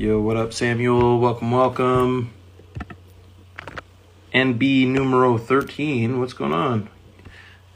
Yo, 0.00 0.18
what 0.18 0.34
up, 0.34 0.50
Samuel? 0.50 1.20
Welcome, 1.20 1.50
welcome. 1.50 2.32
NB 4.32 4.88
numero 4.88 5.36
13. 5.36 6.18
What's 6.18 6.32
going 6.32 6.54
on? 6.54 6.88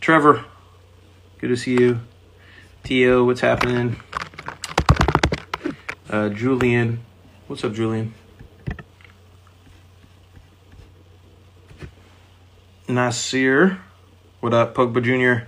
Trevor, 0.01 0.43
good 1.39 1.49
to 1.49 1.57
see 1.59 1.73
you. 1.73 2.01
Tio, 2.83 3.25
what's 3.25 3.43
happening? 3.43 4.01
Uh, 6.09 6.31
Julian, 6.31 7.05
what's 7.47 7.63
up, 7.63 7.75
Julian? 7.75 8.15
Nasir, 12.89 13.81
what 14.41 14.55
up, 14.55 14.75
Pogba 14.75 15.03
Jr.? 15.03 15.47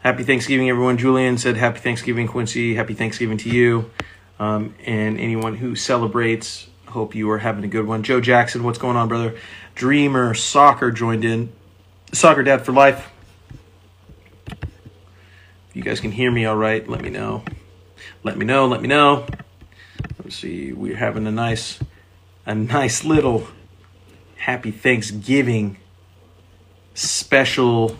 Happy 0.00 0.24
Thanksgiving, 0.24 0.68
everyone. 0.68 0.98
Julian 0.98 1.38
said, 1.38 1.56
Happy 1.56 1.78
Thanksgiving, 1.78 2.28
Quincy. 2.28 2.74
Happy 2.74 2.92
Thanksgiving 2.92 3.38
to 3.38 3.48
you. 3.48 3.90
Um, 4.38 4.74
and 4.84 5.20
anyone 5.20 5.56
who 5.56 5.76
celebrates, 5.76 6.66
hope 6.86 7.14
you 7.14 7.30
are 7.30 7.38
having 7.38 7.64
a 7.64 7.68
good 7.68 7.86
one. 7.86 8.02
Joe 8.02 8.20
Jackson, 8.20 8.64
what's 8.64 8.78
going 8.78 8.96
on, 8.96 9.08
brother? 9.08 9.36
Dreamer 9.74 10.34
Soccer 10.34 10.90
joined 10.90 11.24
in. 11.24 11.52
Soccer 12.12 12.42
Dad 12.42 12.64
for 12.64 12.72
Life. 12.72 13.10
If 14.50 15.76
you 15.76 15.82
guys 15.82 16.00
can 16.00 16.12
hear 16.12 16.30
me 16.30 16.44
all 16.44 16.56
right, 16.56 16.86
let 16.86 17.00
me 17.00 17.08
know. 17.08 17.44
Let 18.22 18.36
me 18.36 18.44
know, 18.44 18.66
let 18.66 18.82
me 18.82 18.88
know. 18.88 19.26
Let's 20.22 20.36
see, 20.36 20.72
we're 20.72 20.96
having 20.96 21.26
a 21.26 21.30
nice, 21.30 21.80
a 22.44 22.54
nice 22.54 23.04
little 23.04 23.48
happy 24.36 24.70
Thanksgiving 24.70 25.78
special 26.94 27.96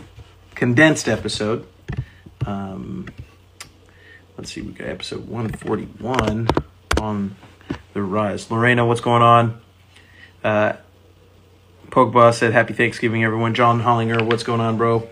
condensed 0.55 1.09
episode. 1.09 1.67
Um, 2.45 3.09
let's 4.37 4.53
see, 4.53 4.63
we 4.63 4.73
got 4.73 4.89
episode 4.89 5.29
141 5.29 6.49
on 7.01 7.37
the 7.93 8.03
rise. 8.03 8.51
Lorena, 8.51 8.87
what's 8.87 9.01
going 9.01 9.23
on? 9.23 9.61
Uh, 10.43 10.75
Pogba 11.89 12.33
said, 12.33 12.53
Happy 12.53 12.75
Thanksgiving, 12.75 13.25
everyone. 13.25 13.55
John 13.55 13.83
Hollinger, 13.83 14.23
what's 14.23 14.43
going 14.43 14.61
on, 14.61 14.77
bro? 14.77 15.09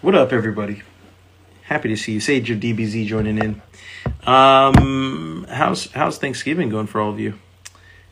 What 0.00 0.14
up, 0.14 0.32
everybody? 0.32 0.82
Happy 1.62 1.88
to 1.88 1.96
see 1.96 2.12
you. 2.14 2.20
Sage 2.20 2.50
of 2.50 2.58
DBZ 2.58 3.06
joining 3.06 3.38
in. 3.38 3.62
Um, 4.26 5.46
how's 5.48 5.92
how's 5.92 6.18
Thanksgiving 6.18 6.70
going 6.70 6.86
for 6.86 7.00
all 7.00 7.10
of 7.10 7.20
you? 7.20 7.34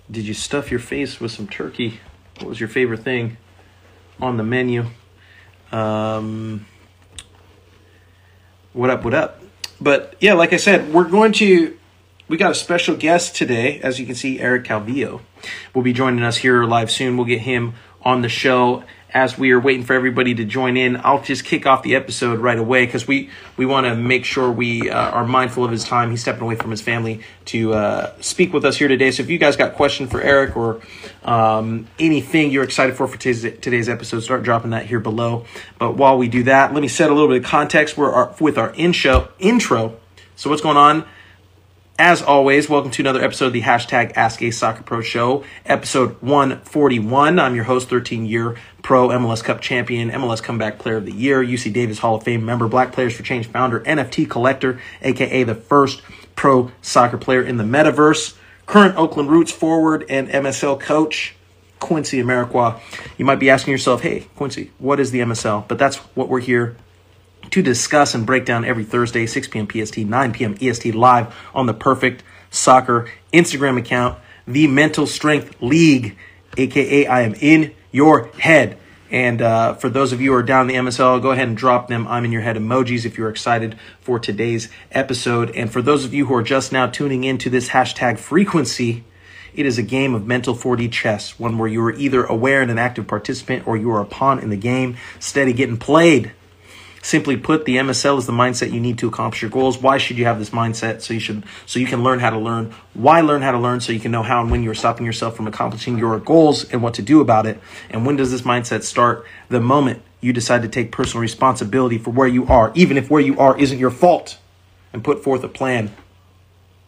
Did 0.08 0.24
you 0.24 0.34
stuff 0.34 0.70
your 0.70 0.80
face 0.80 1.18
with 1.18 1.32
some 1.32 1.48
turkey? 1.48 1.98
What 2.38 2.48
was 2.48 2.60
your 2.60 2.68
favorite 2.68 3.02
thing 3.02 3.38
on 4.20 4.36
the 4.36 4.44
menu? 4.44 4.86
Um, 5.72 6.66
what 8.72 8.88
up, 8.88 9.04
what 9.04 9.14
up? 9.14 9.40
But 9.80 10.14
yeah, 10.20 10.34
like 10.34 10.52
I 10.52 10.56
said, 10.56 10.92
we're 10.92 11.08
going 11.08 11.32
to, 11.34 11.76
we 12.28 12.36
got 12.36 12.52
a 12.52 12.54
special 12.54 12.96
guest 12.96 13.34
today. 13.34 13.80
As 13.80 13.98
you 13.98 14.06
can 14.06 14.14
see, 14.14 14.38
Eric 14.38 14.64
Calvillo 14.64 15.20
will 15.74 15.82
be 15.82 15.92
joining 15.92 16.22
us 16.22 16.36
here 16.36 16.62
live 16.64 16.90
soon. 16.90 17.16
We'll 17.16 17.26
get 17.26 17.40
him 17.40 17.74
on 18.02 18.22
the 18.22 18.28
show 18.28 18.84
as 19.12 19.38
we 19.38 19.50
are 19.52 19.60
waiting 19.60 19.84
for 19.84 19.94
everybody 19.94 20.34
to 20.34 20.44
join 20.44 20.76
in. 20.76 21.00
I'll 21.02 21.22
just 21.22 21.44
kick 21.44 21.66
off 21.66 21.82
the 21.82 21.94
episode 21.94 22.38
right 22.38 22.58
away 22.58 22.86
because 22.86 23.06
we, 23.06 23.30
we 23.56 23.66
want 23.66 23.86
to 23.86 23.94
make 23.94 24.24
sure 24.24 24.50
we 24.50 24.90
uh, 24.90 25.10
are 25.10 25.26
mindful 25.26 25.64
of 25.64 25.70
his 25.70 25.84
time. 25.84 26.10
He's 26.10 26.20
stepping 26.22 26.42
away 26.42 26.54
from 26.54 26.70
his 26.70 26.80
family 26.80 27.22
to 27.46 27.74
uh, 27.74 28.12
speak 28.20 28.52
with 28.52 28.64
us 28.64 28.76
here 28.76 28.88
today. 28.88 29.10
So 29.10 29.22
if 29.22 29.30
you 29.30 29.38
guys 29.38 29.56
got 29.56 29.74
questions 29.74 30.10
for 30.10 30.20
Eric 30.20 30.56
or 30.56 30.80
um, 31.24 31.88
anything 31.98 32.50
you're 32.50 32.64
excited 32.64 32.96
for 32.96 33.06
for 33.08 33.16
today's, 33.16 33.42
today's 33.60 33.88
episode, 33.88 34.20
start 34.20 34.42
dropping 34.42 34.70
that 34.70 34.86
here 34.86 35.00
below. 35.00 35.44
But 35.78 35.96
while 35.96 36.16
we 36.16 36.28
do 36.28 36.44
that, 36.44 36.72
let 36.72 36.80
me 36.80 36.88
set 36.88 37.10
a 37.10 37.14
little 37.14 37.28
bit 37.28 37.38
of 37.38 37.44
context 37.44 37.96
we're 37.96 38.12
our, 38.12 38.34
with 38.40 38.58
our 38.58 38.70
in 38.74 38.92
show, 38.92 39.28
intro. 39.38 39.96
So 40.36 40.50
what's 40.50 40.62
going 40.62 40.76
on? 40.76 41.04
As 42.02 42.22
always, 42.22 42.66
welcome 42.66 42.90
to 42.92 43.02
another 43.02 43.22
episode 43.22 43.48
of 43.48 43.52
the 43.52 43.60
hashtag 43.60 44.12
Ask 44.16 44.40
a 44.40 44.50
Soccer 44.50 44.82
Pro 44.82 45.02
Show, 45.02 45.44
episode 45.66 46.16
141. 46.22 47.38
I'm 47.38 47.54
your 47.54 47.64
host, 47.64 47.90
13 47.90 48.24
year 48.24 48.56
pro 48.80 49.08
MLS 49.08 49.44
Cup 49.44 49.60
champion, 49.60 50.10
MLS 50.10 50.42
Comeback 50.42 50.78
Player 50.78 50.96
of 50.96 51.04
the 51.04 51.12
Year, 51.12 51.44
UC 51.44 51.74
Davis 51.74 51.98
Hall 51.98 52.14
of 52.14 52.22
Fame 52.22 52.42
member, 52.42 52.68
Black 52.68 52.92
Players 52.92 53.14
for 53.14 53.22
Change 53.22 53.48
founder, 53.48 53.80
NFT 53.80 54.30
collector, 54.30 54.80
aka 55.02 55.42
the 55.42 55.54
first 55.54 56.00
pro 56.36 56.72
soccer 56.80 57.18
player 57.18 57.42
in 57.42 57.58
the 57.58 57.64
metaverse, 57.64 58.34
current 58.64 58.96
Oakland 58.96 59.30
Roots 59.30 59.52
forward 59.52 60.06
and 60.08 60.26
MSL 60.30 60.80
coach, 60.80 61.34
Quincy 61.80 62.22
Amarikwa. 62.22 62.80
You 63.18 63.26
might 63.26 63.40
be 63.40 63.50
asking 63.50 63.72
yourself, 63.72 64.00
hey, 64.00 64.20
Quincy, 64.36 64.70
what 64.78 65.00
is 65.00 65.10
the 65.10 65.20
MSL? 65.20 65.68
But 65.68 65.76
that's 65.76 65.96
what 66.16 66.30
we're 66.30 66.40
here 66.40 66.76
to 67.50 67.62
discuss 67.62 68.14
and 68.14 68.26
break 68.26 68.44
down 68.44 68.64
every 68.64 68.84
Thursday, 68.84 69.26
6 69.26 69.48
p.m. 69.48 69.68
PST, 69.68 69.98
9 69.98 70.32
p.m. 70.32 70.56
EST 70.60 70.94
live 70.94 71.34
on 71.54 71.66
the 71.66 71.74
Perfect 71.74 72.22
Soccer 72.50 73.08
Instagram 73.32 73.78
account, 73.78 74.18
the 74.46 74.66
Mental 74.66 75.06
Strength 75.06 75.60
League, 75.60 76.16
aka 76.56 77.06
I 77.06 77.22
am 77.22 77.34
in 77.34 77.74
your 77.92 78.26
head. 78.38 78.78
And 79.10 79.42
uh, 79.42 79.74
for 79.74 79.88
those 79.88 80.12
of 80.12 80.20
you 80.20 80.30
who 80.30 80.36
are 80.36 80.42
down 80.42 80.68
the 80.68 80.74
MSL, 80.74 81.20
go 81.20 81.32
ahead 81.32 81.48
and 81.48 81.56
drop 81.56 81.88
them 81.88 82.06
I'm 82.06 82.24
in 82.24 82.30
your 82.30 82.42
head 82.42 82.56
emojis 82.56 83.04
if 83.04 83.18
you're 83.18 83.28
excited 83.28 83.76
for 84.00 84.20
today's 84.20 84.68
episode. 84.92 85.50
And 85.50 85.72
for 85.72 85.82
those 85.82 86.04
of 86.04 86.14
you 86.14 86.26
who 86.26 86.34
are 86.34 86.42
just 86.42 86.70
now 86.70 86.86
tuning 86.86 87.24
into 87.24 87.50
this 87.50 87.70
hashtag 87.70 88.18
frequency, 88.18 89.04
it 89.52 89.66
is 89.66 89.78
a 89.78 89.82
game 89.82 90.14
of 90.14 90.26
mental 90.26 90.54
4D 90.54 90.92
chess, 90.92 91.38
one 91.40 91.58
where 91.58 91.68
you 91.68 91.82
are 91.82 91.92
either 91.92 92.24
aware 92.24 92.62
and 92.62 92.70
an 92.70 92.78
active 92.78 93.08
participant 93.08 93.66
or 93.66 93.76
you 93.76 93.90
are 93.90 94.00
a 94.00 94.06
pawn 94.06 94.38
in 94.38 94.48
the 94.48 94.56
game, 94.56 94.96
steady 95.18 95.52
getting 95.52 95.76
played. 95.76 96.32
Simply 97.02 97.36
put, 97.38 97.64
the 97.64 97.76
MSL 97.76 98.18
is 98.18 98.26
the 98.26 98.32
mindset 98.32 98.72
you 98.72 98.80
need 98.80 98.98
to 98.98 99.08
accomplish 99.08 99.40
your 99.40 99.50
goals. 99.50 99.78
Why 99.78 99.96
should 99.96 100.18
you 100.18 100.26
have 100.26 100.38
this 100.38 100.50
mindset? 100.50 101.00
So 101.00 101.14
you 101.14 101.20
should, 101.20 101.44
so 101.64 101.78
you 101.78 101.86
can 101.86 102.02
learn 102.02 102.18
how 102.18 102.28
to 102.28 102.38
learn. 102.38 102.74
Why 102.92 103.22
learn 103.22 103.40
how 103.40 103.52
to 103.52 103.58
learn? 103.58 103.80
So 103.80 103.92
you 103.92 104.00
can 104.00 104.12
know 104.12 104.22
how 104.22 104.42
and 104.42 104.50
when 104.50 104.62
you're 104.62 104.74
stopping 104.74 105.06
yourself 105.06 105.34
from 105.34 105.46
accomplishing 105.46 105.96
your 105.96 106.18
goals 106.18 106.64
and 106.64 106.82
what 106.82 106.94
to 106.94 107.02
do 107.02 107.22
about 107.22 107.46
it. 107.46 107.58
And 107.88 108.04
when 108.04 108.16
does 108.16 108.30
this 108.30 108.42
mindset 108.42 108.82
start? 108.82 109.26
The 109.48 109.60
moment 109.60 110.02
you 110.20 110.34
decide 110.34 110.60
to 110.62 110.68
take 110.68 110.92
personal 110.92 111.22
responsibility 111.22 111.96
for 111.96 112.10
where 112.10 112.28
you 112.28 112.46
are, 112.48 112.70
even 112.74 112.98
if 112.98 113.10
where 113.10 113.22
you 113.22 113.38
are 113.38 113.58
isn't 113.58 113.78
your 113.78 113.90
fault, 113.90 114.38
and 114.92 115.02
put 115.02 115.24
forth 115.24 115.42
a 115.42 115.48
plan 115.48 115.94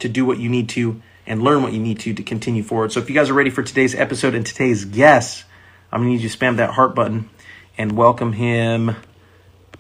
to 0.00 0.08
do 0.08 0.26
what 0.26 0.38
you 0.38 0.50
need 0.50 0.68
to 0.70 1.00
and 1.26 1.42
learn 1.42 1.62
what 1.62 1.72
you 1.72 1.80
need 1.80 2.00
to 2.00 2.12
to 2.12 2.22
continue 2.22 2.62
forward. 2.62 2.92
So 2.92 3.00
if 3.00 3.08
you 3.08 3.14
guys 3.14 3.30
are 3.30 3.34
ready 3.34 3.50
for 3.50 3.62
today's 3.62 3.94
episode 3.94 4.34
and 4.34 4.44
today's 4.44 4.84
guest, 4.84 5.44
I'm 5.90 6.00
gonna 6.00 6.10
need 6.10 6.20
you 6.20 6.28
to 6.28 6.36
spam 6.36 6.56
that 6.56 6.70
heart 6.70 6.94
button 6.94 7.30
and 7.78 7.92
welcome 7.92 8.34
him 8.34 8.96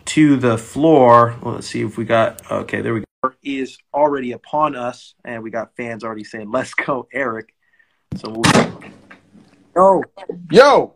to 0.06 0.36
the 0.36 0.58
floor. 0.58 1.36
Well, 1.42 1.54
let's 1.54 1.66
see 1.66 1.82
if 1.82 1.96
we 1.96 2.04
got 2.04 2.50
okay. 2.50 2.80
There 2.80 2.94
we 2.94 3.00
go. 3.00 3.32
Is 3.42 3.78
already 3.94 4.32
upon 4.32 4.74
us, 4.74 5.14
and 5.24 5.42
we 5.42 5.50
got 5.50 5.76
fans 5.76 6.04
already 6.04 6.24
saying, 6.24 6.50
"Let's 6.50 6.74
go, 6.74 7.08
Eric." 7.12 7.54
So 8.16 8.30
we'll 8.30 8.82
Yo, 9.74 10.02
yo, 10.50 10.94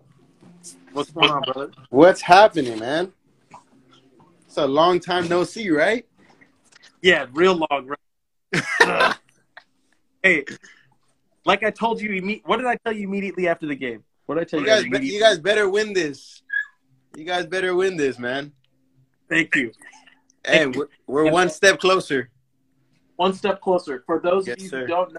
what's 0.93 1.11
going 1.11 1.31
on, 1.31 1.43
brother? 1.43 1.70
what's 1.88 2.20
happening, 2.20 2.79
man? 2.79 3.11
It's 4.47 4.58
a 4.58 4.67
long 4.67 5.00
time 5.00 5.29
no 5.29 5.44
see, 5.44 5.70
right? 5.70 6.06
Yeah, 7.00 7.26
real 7.32 7.55
long. 7.55 7.94
Right? 8.53 9.17
hey, 10.23 10.44
like 11.47 11.62
I 11.62 11.70
told 11.70 12.00
you, 12.00 12.41
what 12.44 12.58
did 12.58 12.67
I 12.67 12.76
tell 12.85 12.93
you 12.93 13.08
immediately 13.08 13.49
after 13.49 13.67
the 13.67 13.76
game? 13.76 14.05
What 14.26 14.35
did 14.35 14.43
I 14.43 14.44
tell 14.44 14.61
You 14.61 14.67
you? 14.67 14.91
guys, 14.91 15.05
you 15.12 15.20
guys 15.20 15.38
better 15.38 15.70
win 15.70 15.94
this. 15.94 16.43
You 17.17 17.25
guys 17.25 17.47
better 17.47 17.75
win 17.75 17.97
this, 17.97 18.19
man. 18.19 18.53
Thank 19.28 19.55
you. 19.56 19.73
Hey, 20.46 20.67
we're, 20.67 20.87
we're 21.06 21.31
one 21.31 21.49
step 21.50 21.81
closer. 21.81 22.31
One 23.17 23.32
step 23.34 23.61
closer. 23.61 24.02
For 24.06 24.20
those 24.20 24.46
Yes, 24.46 24.56
of 24.58 24.62
you 24.62 24.69
sir. 24.69 24.81
who 24.82 24.87
don't 24.87 25.12
know, 25.12 25.19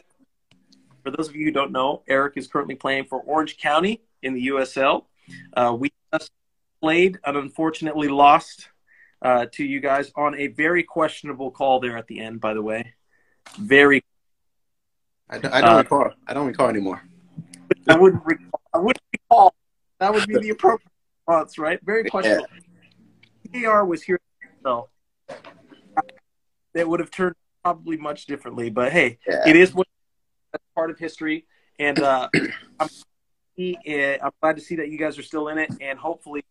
for 1.04 1.12
those 1.12 1.27
of 1.30 1.36
you 1.36 1.45
who 1.45 1.51
don't 1.51 1.71
know, 1.71 2.04
Eric 2.07 2.33
is 2.38 2.48
currently 2.48 2.75
playing 2.75 3.06
for 3.06 3.19
Orange 3.21 3.57
County 3.57 4.01
in 4.24 4.33
the 4.33 4.48
USL. 4.48 5.06
Uh, 5.54 5.75
we 5.77 5.92
just 6.13 6.31
played 6.81 7.19
and 7.25 7.36
unfortunately 7.38 8.07
lost 8.07 8.69
uh, 9.21 9.48
to 9.51 9.65
you 9.65 9.80
guys 9.80 10.12
on 10.15 10.36
a 10.39 10.48
very 10.48 10.83
questionable 10.83 11.51
call 11.51 11.80
there 11.80 11.98
at 11.98 12.07
the 12.07 12.19
end. 12.19 12.39
By 12.39 12.53
the 12.53 12.62
way, 12.62 12.94
very. 13.60 14.03
I 15.30 15.39
don't, 15.39 15.53
I 15.53 15.60
don't 15.62 15.69
Uh, 15.71 15.77
recall. 15.80 16.12
I 16.27 16.33
don't 16.33 16.48
recall 16.48 16.69
anymore. 16.69 17.01
I 17.89 17.98
wouldn't 17.98 18.24
recall. 18.25 18.62
I 18.74 18.77
wouldn't 18.77 19.03
recall. 19.12 19.53
That 20.00 20.13
would 20.13 20.27
be 20.27 20.38
the 20.38 20.51
appropriate 20.51 20.89
response, 21.27 21.57
right? 21.57 21.80
Very 21.83 22.06
questionable. 22.10 22.45
VAR 23.54 23.86
was 23.86 24.04
here, 24.04 24.20
so 24.64 24.90
it 26.74 26.88
would 26.88 27.00
have 27.00 27.12
turned 27.12 27.36
probably 27.64 27.98
much 27.98 28.26
differently. 28.26 28.70
But 28.70 28.92
hey, 28.92 29.20
Yeah. 29.28 29.48
it 29.48 29.56
is 29.56 29.74
what 29.74 29.88
that's 30.52 30.64
part 30.76 30.90
of 30.92 30.98
history, 31.00 31.46
and 31.80 32.00
uh, 32.00 32.30
I'm, 32.80 32.90
I'm 33.60 34.32
glad 34.42 34.56
to 34.56 34.62
see 34.62 34.76
that 34.78 34.90
you 34.90 34.98
guys 34.98 35.18
are 35.18 35.24
still 35.24 35.48
in 35.50 35.58
it, 35.58 35.72
and 35.82 35.98
hopefully, 35.98 36.44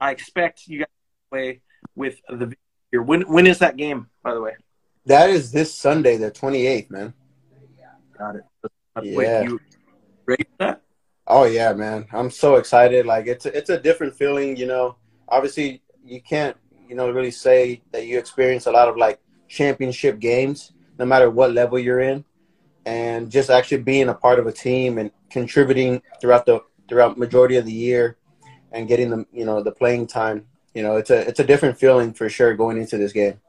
I 0.00 0.10
expect 0.10 0.66
you 0.66 0.80
guys 0.80 0.88
play 1.30 1.60
with 1.94 2.20
the 2.28 2.54
here. 2.90 3.02
When 3.02 3.22
when 3.22 3.46
is 3.46 3.58
that 3.60 3.76
game? 3.76 4.08
By 4.22 4.34
the 4.34 4.40
way, 4.40 4.52
That 5.06 5.30
is 5.30 5.52
this 5.52 5.74
Sunday, 5.74 6.16
the 6.16 6.30
28th, 6.30 6.90
man. 6.90 7.14
got 8.16 8.36
it. 8.36 8.44
Yeah. 9.02 9.16
Wait, 9.16 9.44
you 9.44 9.60
ready 10.26 10.44
for 10.44 10.56
that? 10.58 10.82
Oh 11.26 11.44
yeah, 11.44 11.72
man. 11.72 12.06
I'm 12.12 12.30
so 12.30 12.56
excited. 12.56 13.06
Like 13.06 13.26
it's 13.26 13.46
a, 13.46 13.56
it's 13.56 13.70
a 13.70 13.80
different 13.80 14.14
feeling, 14.14 14.56
you 14.56 14.66
know. 14.66 14.96
Obviously, 15.28 15.82
you 16.04 16.20
can't, 16.20 16.56
you 16.88 16.94
know, 16.94 17.10
really 17.10 17.30
say 17.30 17.82
that 17.92 18.06
you 18.06 18.18
experience 18.18 18.66
a 18.66 18.70
lot 18.70 18.88
of 18.88 18.96
like 18.96 19.20
championship 19.48 20.18
games 20.18 20.72
no 20.98 21.04
matter 21.04 21.30
what 21.30 21.52
level 21.52 21.78
you're 21.78 22.00
in. 22.00 22.24
And 22.86 23.30
just 23.30 23.48
actually 23.48 23.78
being 23.78 24.08
a 24.10 24.14
part 24.14 24.38
of 24.38 24.46
a 24.46 24.52
team 24.52 24.98
and 24.98 25.10
contributing 25.30 26.02
throughout 26.20 26.44
the 26.44 26.62
throughout 26.86 27.16
majority 27.16 27.56
of 27.56 27.64
the 27.64 27.72
year 27.72 28.18
and 28.72 28.86
getting 28.86 29.08
the, 29.08 29.26
you 29.32 29.46
know, 29.46 29.62
the 29.62 29.72
playing 29.72 30.06
time, 30.06 30.46
you 30.74 30.82
know, 30.82 30.96
it's 30.96 31.08
a 31.08 31.26
it's 31.26 31.40
a 31.40 31.44
different 31.44 31.78
feeling 31.78 32.12
for 32.12 32.28
sure 32.28 32.54
going 32.54 32.76
into 32.76 32.98
this 32.98 33.12
game. 33.12 33.40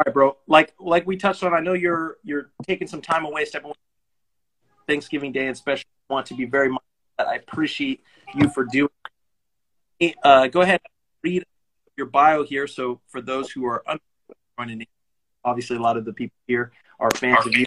All 0.00 0.06
right, 0.06 0.14
bro. 0.14 0.36
Like 0.46 0.74
like 0.78 1.06
we 1.06 1.16
touched 1.16 1.42
on, 1.42 1.52
I 1.52 1.60
know 1.60 1.72
you're 1.72 2.18
you're 2.22 2.52
taking 2.66 2.86
some 2.86 3.02
time 3.02 3.24
away, 3.24 3.44
stepping 3.44 3.72
Thanksgiving 4.86 5.32
Day, 5.32 5.46
and 5.46 5.50
especially 5.50 5.86
want 6.08 6.26
to 6.26 6.34
be 6.34 6.44
very 6.44 6.68
much 6.68 6.82
that 7.18 7.26
I 7.28 7.34
appreciate 7.34 8.02
you 8.34 8.48
for 8.50 8.64
doing. 8.64 8.90
It. 10.00 10.16
Uh, 10.22 10.48
go 10.48 10.62
ahead, 10.62 10.80
and 10.84 10.92
read 11.22 11.44
your 11.96 12.06
bio 12.06 12.44
here. 12.44 12.66
So 12.66 13.00
for 13.08 13.20
those 13.20 13.50
who 13.50 13.64
are 13.66 13.82
joining, 14.58 14.86
obviously 15.44 15.76
a 15.76 15.80
lot 15.80 15.96
of 15.96 16.04
the 16.04 16.12
people 16.12 16.36
here 16.46 16.72
are 16.98 17.10
fans 17.14 17.46
of 17.46 17.54
you, 17.54 17.66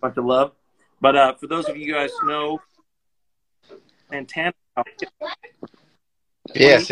bunch 0.00 0.16
of 0.16 0.24
love. 0.24 0.52
But 1.00 1.16
uh, 1.16 1.34
for 1.34 1.46
those 1.46 1.68
of 1.68 1.76
you 1.76 1.92
guys 1.92 2.10
who 2.20 2.28
know, 2.28 2.60
Santana. 4.10 4.52
Yes, 6.54 6.90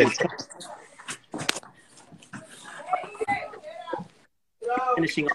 finishing 4.95 5.29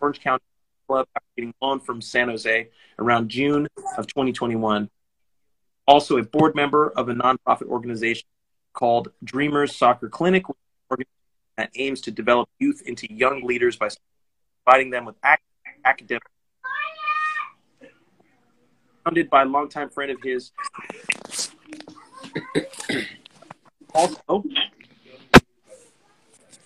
Orange 0.00 0.20
County 0.20 0.44
Club 0.86 1.06
after 1.14 1.26
getting 1.36 1.54
loaned 1.60 1.84
from 1.84 2.00
San 2.00 2.28
Jose 2.28 2.68
around 2.98 3.28
June 3.28 3.68
of 3.98 4.06
2021. 4.06 4.88
Also, 5.86 6.16
a 6.18 6.22
board 6.22 6.54
member 6.54 6.90
of 6.90 7.08
a 7.08 7.14
nonprofit 7.14 7.68
organization 7.68 8.26
called 8.72 9.08
Dreamers 9.22 9.74
Soccer 9.74 10.08
Clinic, 10.08 10.44
that 11.56 11.70
aims 11.76 12.00
to 12.02 12.10
develop 12.10 12.48
youth 12.58 12.82
into 12.84 13.10
young 13.12 13.42
leaders 13.42 13.76
by 13.76 13.88
providing 14.64 14.90
them 14.90 15.04
with 15.04 15.14
ac- 15.24 15.38
academic. 15.84 16.22
Founded 19.04 19.30
by 19.30 19.42
a 19.42 19.44
longtime 19.46 19.88
friend 19.90 20.10
of 20.10 20.18
his. 20.22 20.52
Also, 23.94 24.44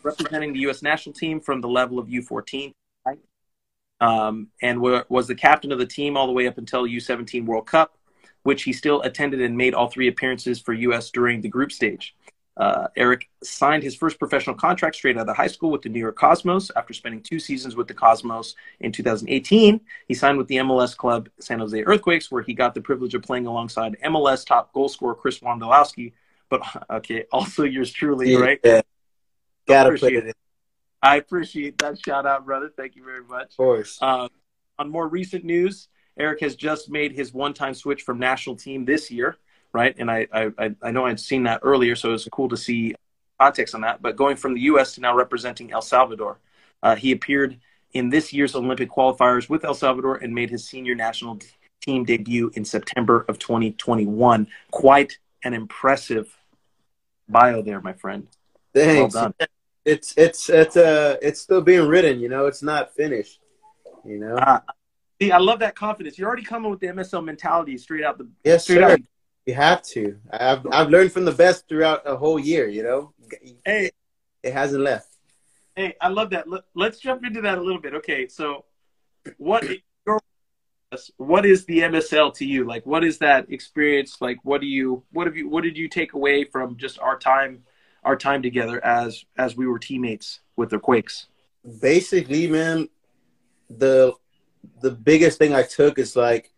representing 0.03 0.53
the 0.53 0.61
U.S. 0.61 0.83
national 0.83 1.13
team 1.13 1.41
from 1.41 1.61
the 1.61 1.69
level 1.69 1.99
of 1.99 2.09
U14, 2.09 2.73
um, 4.01 4.49
and 4.63 4.81
wa- 4.81 5.05
was 5.09 5.29
the 5.29 5.35
captain 5.35 5.71
of 5.71 5.79
the 5.79 5.87
team 5.87 6.17
all 6.17 6.27
the 6.27 6.33
way 6.33 6.49
up 6.49 6.59
until 6.59 6.85
U17 6.85 7.45
World 7.45 7.67
Cup, 7.67 7.97
which 8.43 8.63
he 8.63 8.73
still 8.73 9.03
attended 9.03 9.41
and 9.41 9.57
made 9.57 9.75
all 9.75 9.89
three 9.89 10.09
appearances 10.09 10.61
for 10.61 10.73
U.S. 10.73 11.11
during 11.11 11.41
the 11.41 11.49
group 11.49 11.73
stage. 11.73 12.15
Uh, 12.57 12.89
Eric 12.97 13.29
signed 13.43 13.83
his 13.83 13.95
first 13.95 14.19
professional 14.19 14.55
contract 14.55 14.97
straight 14.97 15.17
out 15.17 15.29
of 15.29 15.37
high 15.37 15.47
school 15.47 15.71
with 15.71 15.83
the 15.83 15.89
New 15.89 15.99
York 15.99 16.17
Cosmos. 16.17 16.71
After 16.77 16.93
spending 16.93 17.23
two 17.23 17.39
seasons 17.39 17.75
with 17.75 17.89
the 17.89 17.95
Cosmos 17.95 18.55
in 18.81 18.93
2018, 18.93 19.81
he 20.09 20.15
signed 20.15 20.37
with 20.37 20.49
the 20.49 20.57
MLS 20.57 20.95
club 20.95 21.29
San 21.39 21.61
Jose 21.61 21.83
Earthquakes, 21.83 22.31
where 22.31 22.43
he 22.43 22.53
got 22.53 22.75
the 22.75 22.81
privilege 22.83 23.15
of 23.15 23.23
playing 23.23 23.47
alongside 23.47 23.97
MLS 24.05 24.45
top 24.45 24.73
goal 24.75 24.91
scorer 24.91 25.15
Chris 25.15 25.39
Wondolowski. 25.41 26.13
But 26.51 26.61
okay, 26.91 27.25
also 27.33 27.65
yours 27.65 27.91
truly, 27.91 28.37
right? 28.37 28.61
Yeah. 28.63 28.83
Gotta 29.67 29.97
put 29.97 30.13
it 30.13 30.27
in, 30.27 30.33
I 31.03 31.17
appreciate 31.17 31.79
that 31.79 31.99
shout 31.99 32.27
out, 32.27 32.45
brother. 32.45 32.71
Thank 32.77 32.97
you 32.97 33.05
very 33.05 33.25
much. 33.25 33.53
Of 33.53 33.57
course. 33.57 33.99
Uh, 34.03 34.29
on 34.79 34.91
more 34.91 35.09
recent 35.09 35.45
news, 35.45 35.89
Eric 36.21 36.41
has 36.41 36.55
just 36.55 36.91
made 36.91 37.13
his 37.13 37.33
one-time 37.33 37.75
switch 37.75 38.03
from 38.03 38.19
national 38.19 38.55
team 38.55 38.85
this 38.85 39.11
year, 39.11 39.39
right? 39.73 39.97
And 39.99 40.11
I, 40.11 40.29
I, 40.33 40.75
I 40.83 40.91
know 40.91 41.07
I'd 41.07 41.19
seen 41.19 41.45
that 41.45 41.61
earlier, 41.63 41.97
so 41.97 42.13
it's 42.13 42.29
cool 42.31 42.49
to 42.51 42.57
see 42.57 42.95
context 43.41 43.75
on 43.75 43.81
that. 43.81 44.03
But 44.03 44.17
going 44.17 44.37
from 44.37 44.55
the 44.55 44.61
U.S. 44.63 44.95
to 44.95 45.01
now 45.01 45.17
representing 45.17 45.73
El 45.73 45.81
Salvador, 45.81 46.39
uh, 46.83 46.95
he 46.95 47.13
appeared 47.13 47.59
in 47.95 48.11
this 48.11 48.33
year's 48.33 48.55
Olympic 48.55 48.91
qualifiers 48.91 49.49
with 49.49 49.65
El 49.65 49.75
Salvador 49.75 50.17
and 50.17 50.35
made 50.35 50.51
his 50.51 50.65
senior 50.69 50.95
national 50.95 51.39
team 51.81 52.05
debut 52.05 52.53
in 52.55 52.65
September 52.67 53.25
of 53.27 53.39
2021. 53.39 54.47
Quite 54.71 55.19
an 55.43 55.55
impressive 55.55 56.37
bio 57.29 57.63
there, 57.63 57.81
my 57.81 57.95
friend. 57.95 58.29
Thanks. 58.75 59.15
Well 59.15 59.33
done. 59.39 59.49
It's 59.87 60.13
it's 60.19 60.51
it's 60.51 60.77
uh 60.77 61.17
it's 61.23 61.41
still 61.41 61.63
being 61.63 61.89
written. 61.89 62.21
You 62.21 62.29
know, 62.29 62.47
it's 62.47 62.63
not 62.63 62.95
finished. 62.95 63.41
You 64.05 64.19
know. 64.19 64.37
Uh, 64.37 64.61
see, 65.21 65.33
I 65.33 65.39
love 65.39 65.59
that 65.61 65.75
confidence. 65.75 66.19
You're 66.19 66.29
already 66.29 66.45
coming 66.45 66.71
with 66.71 66.81
the 66.81 66.89
MSL 66.89 67.25
mentality 67.25 67.77
straight 67.79 68.05
out 68.05 68.19
the 68.19 68.29
yes, 68.45 68.65
straight 68.65 68.79
sir. 68.79 68.91
out. 68.93 69.01
You 69.47 69.55
have 69.55 69.83
to. 69.83 70.19
I've 70.33 70.67
I've 70.71 70.91
learned 70.91 71.13
from 71.13 71.25
the 71.25 71.33
best 71.33 71.69
throughout 71.69 72.03
a 72.05 72.17
whole 72.17 72.39
year. 72.39 72.69
You 72.69 72.83
know, 72.83 73.15
Hey, 73.65 73.91
it 74.43 74.53
hasn't 74.53 74.83
left. 74.83 75.09
Hey, 75.75 75.95
I 76.01 76.09
love 76.09 76.31
that. 76.31 76.49
Let- 76.49 76.65
Let's 76.75 76.99
jump 77.01 77.25
into 77.25 77.41
that 77.43 77.59
a 77.59 77.61
little 77.63 77.81
bit. 77.81 77.95
Okay, 77.95 78.29
so 78.29 78.65
what 79.39 79.65
what 81.17 81.47
is 81.47 81.65
the 81.67 81.81
MSL 81.81 82.35
to 82.35 82.45
you? 82.45 82.65
Like, 82.65 82.85
what 82.85 83.05
is 83.05 83.19
that 83.19 83.51
experience? 83.51 84.21
Like, 84.21 84.39
what 84.43 84.61
do 84.61 84.67
you 84.67 85.05
what 85.13 85.27
have 85.27 85.37
you 85.37 85.49
what 85.49 85.65
did 85.65 85.77
you 85.77 85.89
take 85.89 86.13
away 86.15 86.45
from 86.45 86.77
just 86.77 86.99
our 86.99 87.19
time 87.19 87.63
our 88.03 88.17
time 88.17 88.43
together 88.43 88.85
as 88.85 89.25
as 89.37 89.57
we 89.57 89.67
were 89.67 89.79
teammates 89.79 90.41
with 90.57 90.71
the 90.71 90.79
Quakes? 90.79 91.27
Basically, 91.81 92.47
man, 92.47 92.89
the 93.69 94.15
the 94.81 94.91
biggest 94.91 95.39
thing 95.39 95.55
I 95.55 95.63
took 95.63 95.99
is 95.99 96.17
like 96.17 96.53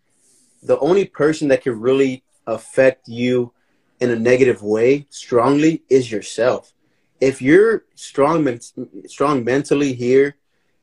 the 0.62 0.78
only 0.78 1.04
person 1.04 1.48
that 1.48 1.62
can 1.62 1.80
really 1.80 2.24
affect 2.46 3.08
you 3.08 3.52
in 4.00 4.10
a 4.10 4.18
negative 4.18 4.62
way 4.62 5.06
strongly 5.10 5.82
is 5.88 6.10
yourself. 6.10 6.72
If 7.20 7.40
you're 7.40 7.84
strong, 7.94 8.58
strong 9.06 9.44
mentally 9.44 9.92
here, 9.92 10.36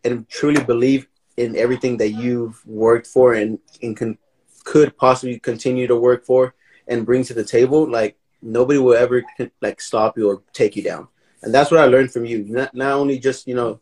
and 0.04 0.28
truly 0.30 0.64
believe 0.64 1.08
in 1.38 1.56
everything 1.58 1.98
that 1.98 2.12
you've 2.12 2.66
worked 2.66 3.08
for 3.08 3.34
and, 3.34 3.60
and 3.82 3.96
can, 3.96 4.18
could 4.64 4.98
possibly 4.98 5.40
continue 5.40 5.88
to 5.88 5.96
work 5.96 6.26
for 6.26 6.56
and 6.88 7.06
bring 7.06 7.24
to 7.26 7.34
the 7.34 7.44
table, 7.44 7.90
like 7.90 8.18
nobody 8.42 8.80
will 8.80 8.94
ever 8.96 9.24
like 9.62 9.82
stop 9.82 10.18
you 10.18 10.30
or 10.30 10.42
take 10.54 10.76
you 10.76 10.84
down. 10.84 11.08
And 11.42 11.54
that's 11.54 11.72
what 11.72 11.80
I 11.80 11.86
learned 11.86 12.12
from 12.12 12.26
you. 12.26 12.44
Not 12.44 12.76
not 12.76 12.94
only 12.94 13.20
just 13.20 13.48
you 13.48 13.56
know, 13.56 13.80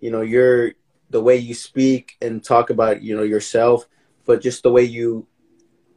you 0.00 0.10
know 0.10 0.20
your 0.20 0.72
the 1.10 1.20
way 1.20 1.36
you 1.36 1.54
speak 1.54 2.16
and 2.22 2.42
talk 2.42 2.70
about 2.70 3.02
you 3.02 3.16
know 3.16 3.22
yourself, 3.22 3.86
but 4.24 4.40
just 4.40 4.62
the 4.62 4.70
way 4.70 4.84
you 4.84 5.26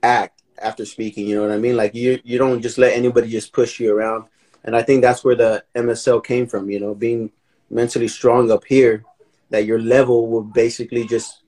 act 0.02 0.42
after 0.62 0.86
speaking. 0.86 1.28
You 1.28 1.36
know 1.36 1.42
what 1.44 1.52
I 1.52 1.58
mean? 1.58 1.78
Like 1.78 1.96
you 1.96 2.20
you 2.24 2.38
don't 2.38 2.62
just 2.62 2.78
let 2.78 2.94
anybody 2.94 3.30
just 3.30 3.54
push 3.54 3.80
you 3.80 3.96
around. 3.96 4.26
And 4.66 4.76
I 4.76 4.82
think 4.82 5.02
that's 5.02 5.24
where 5.24 5.36
the 5.36 5.64
MSL 5.76 6.24
came 6.24 6.48
from. 6.48 6.70
You 6.70 6.80
know, 6.80 6.96
being 6.96 7.32
mentally 7.70 8.08
strong 8.08 8.52
up 8.52 8.64
here, 8.66 9.04
that 9.50 9.66
your 9.66 9.80
level 9.80 10.28
will 10.28 10.44
basically 10.44 11.06
just 11.06 11.44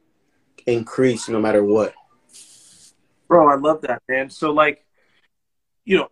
increase 0.66 1.30
no 1.30 1.40
matter 1.40 1.64
what. 1.64 1.94
Bro, 3.28 3.50
I 3.50 3.56
love 3.56 3.82
that, 3.82 4.02
man. 4.08 4.30
So 4.30 4.52
like, 4.52 4.86
you 5.84 5.98
know, 5.98 6.10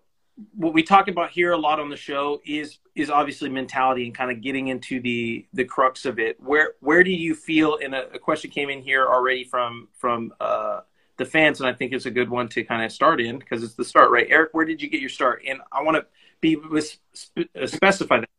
what 0.56 0.74
we 0.74 0.82
talk 0.82 1.08
about 1.08 1.30
here 1.30 1.52
a 1.52 1.58
lot 1.58 1.80
on 1.80 1.90
the 1.90 1.98
show 1.98 2.42
is 2.46 2.80
is 2.96 3.10
obviously 3.10 3.50
mentality 3.50 4.06
and 4.06 4.16
kind 4.16 4.32
of 4.32 4.42
getting 4.42 4.68
into 4.68 5.00
the 5.00 5.46
the 5.54 5.64
crux 5.64 6.06
of 6.06 6.20
it. 6.20 6.42
Where 6.42 6.74
where 6.80 7.04
do 7.04 7.12
you 7.12 7.36
feel? 7.36 7.78
And 7.84 7.94
a, 7.94 8.10
a 8.14 8.20
question 8.20 8.50
came 8.50 8.70
in 8.70 8.82
here 8.82 9.06
already 9.06 9.44
from 9.44 9.90
from 9.94 10.34
uh, 10.40 10.82
the 11.18 11.26
fans, 11.26 11.60
and 11.60 11.70
I 11.70 11.74
think 11.74 11.94
it's 11.94 12.06
a 12.06 12.12
good 12.12 12.30
one 12.30 12.48
to 12.50 12.64
kind 12.64 12.84
of 12.84 12.92
start 12.92 13.22
in 13.22 13.38
because 13.38 13.64
it's 13.64 13.76
the 13.76 13.86
start, 13.86 14.12
right? 14.12 14.28
Eric, 14.30 14.50
where 14.54 14.66
did 14.66 14.82
you 14.82 14.90
get 14.90 15.02
your 15.02 15.10
start? 15.10 15.44
And 15.48 15.60
I 15.72 15.82
want 15.84 15.98
to 15.98 16.06
be 16.42 16.58
uh, 16.58 17.68
specify 17.68 18.20
that. 18.22 18.30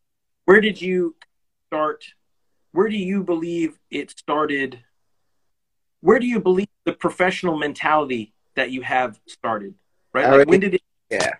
Where 0.46 0.60
did 0.60 0.80
you 0.80 1.14
start? 1.68 2.04
Where 2.72 2.88
do 2.88 2.96
you 2.96 3.22
believe 3.22 3.78
it 3.90 4.10
started? 4.10 4.80
Where 6.00 6.18
do 6.18 6.26
you 6.26 6.40
believe 6.40 6.68
the 6.84 6.92
professional 6.92 7.56
mentality 7.56 8.34
that 8.56 8.70
you 8.70 8.82
have 8.82 9.20
started? 9.26 9.74
Right? 10.12 10.28
Like 10.28 10.48
when 10.48 10.60
did 10.60 10.74
it? 10.74 10.82
Yeah, 11.10 11.34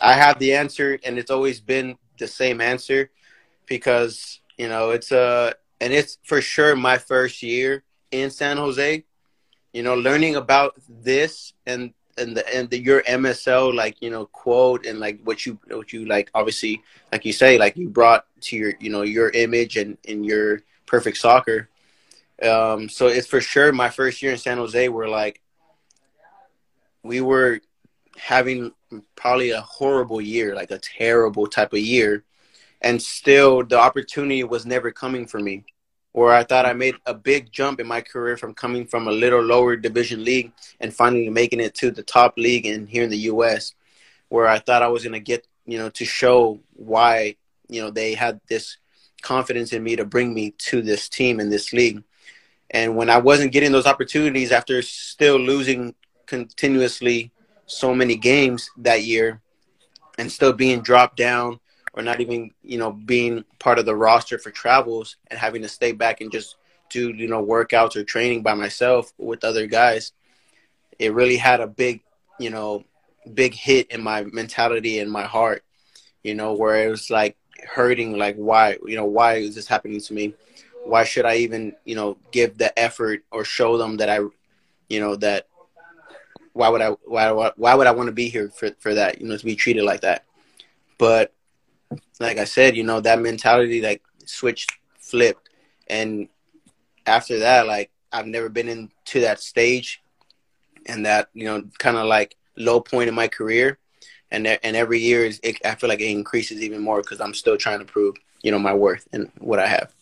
I 0.00 0.14
have 0.14 0.38
the 0.38 0.54
answer, 0.54 0.98
and 1.04 1.18
it's 1.18 1.30
always 1.30 1.60
been 1.60 1.96
the 2.18 2.26
same 2.26 2.60
answer 2.60 3.10
because 3.66 4.40
you 4.56 4.68
know 4.68 4.90
it's 4.90 5.12
a 5.12 5.18
uh, 5.18 5.52
and 5.80 5.92
it's 5.92 6.18
for 6.24 6.40
sure 6.40 6.74
my 6.76 6.98
first 6.98 7.42
year 7.42 7.84
in 8.10 8.30
San 8.30 8.56
Jose. 8.56 9.04
You 9.72 9.82
know, 9.82 9.94
learning 9.94 10.36
about 10.36 10.74
this 10.88 11.52
and 11.66 11.92
and 12.16 12.36
the 12.36 12.54
and 12.54 12.68
the 12.70 12.78
your 12.78 13.02
MSL 13.02 13.74
like 13.74 14.00
you 14.02 14.10
know 14.10 14.26
quote 14.26 14.86
and 14.86 14.98
like 14.98 15.20
what 15.22 15.46
you 15.46 15.58
what 15.68 15.92
you 15.92 16.04
like 16.06 16.30
obviously 16.34 16.82
like 17.12 17.24
you 17.24 17.32
say 17.32 17.58
like 17.58 17.76
you 17.76 17.88
brought 17.88 18.26
to 18.40 18.56
your 18.56 18.72
you 18.80 18.90
know 18.90 19.02
your 19.02 19.30
image 19.30 19.76
and 19.76 19.96
in 20.04 20.24
your 20.24 20.62
perfect 20.86 21.18
soccer. 21.18 21.68
Um, 22.42 22.88
so 22.88 23.08
it's 23.08 23.26
for 23.26 23.40
sure 23.40 23.72
my 23.72 23.90
first 23.90 24.22
year 24.22 24.32
in 24.32 24.38
San 24.38 24.58
Jose 24.58 24.88
where 24.88 25.08
like 25.08 25.40
we 27.02 27.20
were 27.20 27.60
having 28.16 28.72
probably 29.16 29.50
a 29.50 29.60
horrible 29.60 30.20
year, 30.20 30.54
like 30.54 30.70
a 30.70 30.78
terrible 30.78 31.46
type 31.46 31.72
of 31.72 31.78
year, 31.80 32.24
and 32.80 33.00
still 33.00 33.64
the 33.64 33.78
opportunity 33.78 34.44
was 34.44 34.66
never 34.66 34.90
coming 34.90 35.26
for 35.26 35.40
me 35.40 35.64
where 36.12 36.32
I 36.32 36.42
thought 36.42 36.66
I 36.66 36.72
made 36.72 36.96
a 37.06 37.14
big 37.14 37.52
jump 37.52 37.80
in 37.80 37.86
my 37.86 38.00
career 38.00 38.36
from 38.36 38.54
coming 38.54 38.86
from 38.86 39.06
a 39.06 39.12
little 39.12 39.42
lower 39.42 39.76
division 39.76 40.24
league 40.24 40.52
and 40.80 40.92
finally 40.92 41.28
making 41.28 41.60
it 41.60 41.74
to 41.76 41.90
the 41.90 42.02
top 42.02 42.36
league 42.36 42.66
in 42.66 42.86
here 42.86 43.04
in 43.04 43.10
the 43.10 43.30
US 43.32 43.74
where 44.28 44.48
I 44.48 44.58
thought 44.58 44.82
I 44.82 44.88
was 44.88 45.04
going 45.04 45.12
to 45.12 45.20
get, 45.20 45.46
you 45.64 45.78
know, 45.78 45.90
to 45.90 46.04
show 46.04 46.60
why, 46.74 47.36
you 47.68 47.80
know, 47.80 47.90
they 47.90 48.14
had 48.14 48.40
this 48.48 48.78
confidence 49.22 49.72
in 49.72 49.82
me 49.82 49.96
to 49.96 50.04
bring 50.04 50.34
me 50.34 50.50
to 50.58 50.82
this 50.82 51.08
team 51.08 51.40
in 51.40 51.50
this 51.50 51.72
league. 51.72 52.02
And 52.70 52.96
when 52.96 53.10
I 53.10 53.18
wasn't 53.18 53.52
getting 53.52 53.72
those 53.72 53.86
opportunities 53.86 54.52
after 54.52 54.82
still 54.82 55.38
losing 55.38 55.94
continuously 56.26 57.32
so 57.68 57.94
many 57.94 58.16
games 58.16 58.70
that 58.78 59.04
year 59.04 59.40
and 60.18 60.32
still 60.32 60.52
being 60.52 60.80
dropped 60.80 61.16
down 61.16 61.60
or 61.94 62.02
not 62.02 62.20
even 62.20 62.50
you 62.62 62.78
know 62.78 62.92
being 62.92 63.44
part 63.58 63.78
of 63.78 63.86
the 63.86 63.94
roster 63.94 64.38
for 64.38 64.50
travels 64.50 65.16
and 65.28 65.38
having 65.38 65.62
to 65.62 65.68
stay 65.68 65.92
back 65.92 66.20
and 66.20 66.32
just 66.32 66.56
do 66.90 67.10
you 67.10 67.28
know 67.28 67.44
workouts 67.44 67.94
or 67.94 68.02
training 68.02 68.42
by 68.42 68.54
myself 68.54 69.12
with 69.18 69.44
other 69.44 69.66
guys 69.66 70.12
it 70.98 71.14
really 71.14 71.36
had 71.36 71.60
a 71.60 71.66
big 71.66 72.00
you 72.40 72.50
know 72.50 72.84
big 73.34 73.54
hit 73.54 73.90
in 73.90 74.02
my 74.02 74.24
mentality 74.24 74.98
and 74.98 75.10
my 75.10 75.24
heart 75.24 75.62
you 76.22 76.34
know 76.34 76.54
where 76.54 76.86
it 76.86 76.90
was 76.90 77.10
like 77.10 77.36
hurting 77.66 78.16
like 78.16 78.36
why 78.36 78.76
you 78.86 78.96
know 78.96 79.04
why 79.04 79.34
is 79.34 79.54
this 79.54 79.66
happening 79.66 80.00
to 80.00 80.14
me? 80.14 80.34
Why 80.84 81.04
should 81.04 81.26
i 81.26 81.36
even 81.36 81.74
you 81.84 81.94
know 81.94 82.16
give 82.30 82.56
the 82.56 82.76
effort 82.78 83.24
or 83.30 83.44
show 83.44 83.76
them 83.76 83.98
that 83.98 84.08
i 84.08 84.20
you 84.88 85.00
know 85.00 85.16
that 85.16 85.46
why 86.58 86.68
would 86.68 86.82
i 86.82 86.90
why, 87.04 87.52
why 87.56 87.74
would 87.74 87.86
i 87.86 87.90
want 87.92 88.08
to 88.08 88.12
be 88.12 88.28
here 88.28 88.48
for, 88.48 88.70
for 88.78 88.94
that 88.94 89.20
you 89.20 89.26
know 89.26 89.36
to 89.36 89.44
be 89.44 89.56
treated 89.56 89.84
like 89.84 90.00
that 90.00 90.24
but 90.98 91.32
like 92.20 92.38
I 92.38 92.44
said, 92.44 92.76
you 92.76 92.84
know, 92.84 93.00
that 93.00 93.20
mentality 93.20 93.80
like 93.80 94.02
switched, 94.24 94.72
flipped. 94.98 95.48
And 95.88 96.28
after 97.06 97.38
that, 97.40 97.66
like 97.66 97.90
I've 98.12 98.26
never 98.26 98.48
been 98.48 98.68
into 98.68 99.20
that 99.20 99.40
stage 99.40 100.02
and 100.86 101.06
that, 101.06 101.28
you 101.34 101.44
know, 101.44 101.62
kind 101.78 101.96
of 101.96 102.06
like 102.06 102.36
low 102.56 102.80
point 102.80 103.08
in 103.08 103.14
my 103.14 103.28
career. 103.28 103.78
And 104.30 104.46
and 104.46 104.76
every 104.76 104.98
year 104.98 105.24
is 105.24 105.40
it, 105.42 105.56
I 105.64 105.74
feel 105.74 105.88
like 105.88 106.00
it 106.00 106.10
increases 106.10 106.60
even 106.60 106.82
more 106.82 107.00
because 107.00 107.20
I'm 107.20 107.32
still 107.32 107.56
trying 107.56 107.78
to 107.78 107.86
prove, 107.86 108.16
you 108.42 108.50
know, 108.50 108.58
my 108.58 108.74
worth 108.74 109.08
and 109.12 109.30
what 109.38 109.58
I 109.58 109.66
have. 109.66 109.92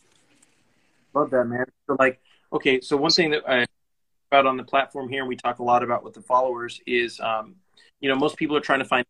Love 1.14 1.30
that, 1.30 1.44
man. 1.44 1.66
So 1.86 1.96
like, 1.98 2.20
okay, 2.52 2.80
so 2.80 2.96
one 2.96 3.12
thing 3.12 3.30
that 3.30 3.48
I 3.48 3.66
about 4.30 4.46
on 4.46 4.56
the 4.56 4.64
platform 4.64 5.08
here, 5.08 5.20
and 5.20 5.28
we 5.28 5.36
talk 5.36 5.58
a 5.58 5.62
lot 5.62 5.82
about 5.82 6.04
with 6.04 6.14
the 6.14 6.20
followers 6.20 6.80
is, 6.86 7.20
um, 7.20 7.56
you 8.00 8.08
know, 8.08 8.16
most 8.16 8.36
people 8.36 8.56
are 8.56 8.60
trying 8.60 8.80
to 8.80 8.84
find, 8.84 9.06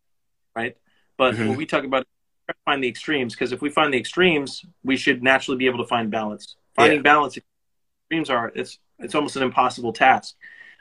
right? 0.55 0.77
But 1.17 1.33
mm-hmm. 1.33 1.49
when 1.49 1.57
we 1.57 1.65
talk 1.65 1.83
about 1.83 2.05
find 2.63 2.81
the 2.81 2.87
extremes 2.87 3.33
because 3.33 3.51
if 3.51 3.61
we 3.61 3.69
find 3.69 3.93
the 3.93 3.97
extremes, 3.97 4.63
we 4.83 4.95
should 4.95 5.21
naturally 5.21 5.57
be 5.57 5.65
able 5.65 5.79
to 5.79 5.87
find 5.87 6.09
balance. 6.09 6.55
Finding 6.75 6.99
yeah. 6.99 7.03
balance, 7.03 7.37
extremes 7.37 8.29
are 8.29 8.51
it's 8.55 8.79
it's 8.99 9.15
almost 9.15 9.35
an 9.35 9.43
impossible 9.43 9.93
task. 9.93 10.35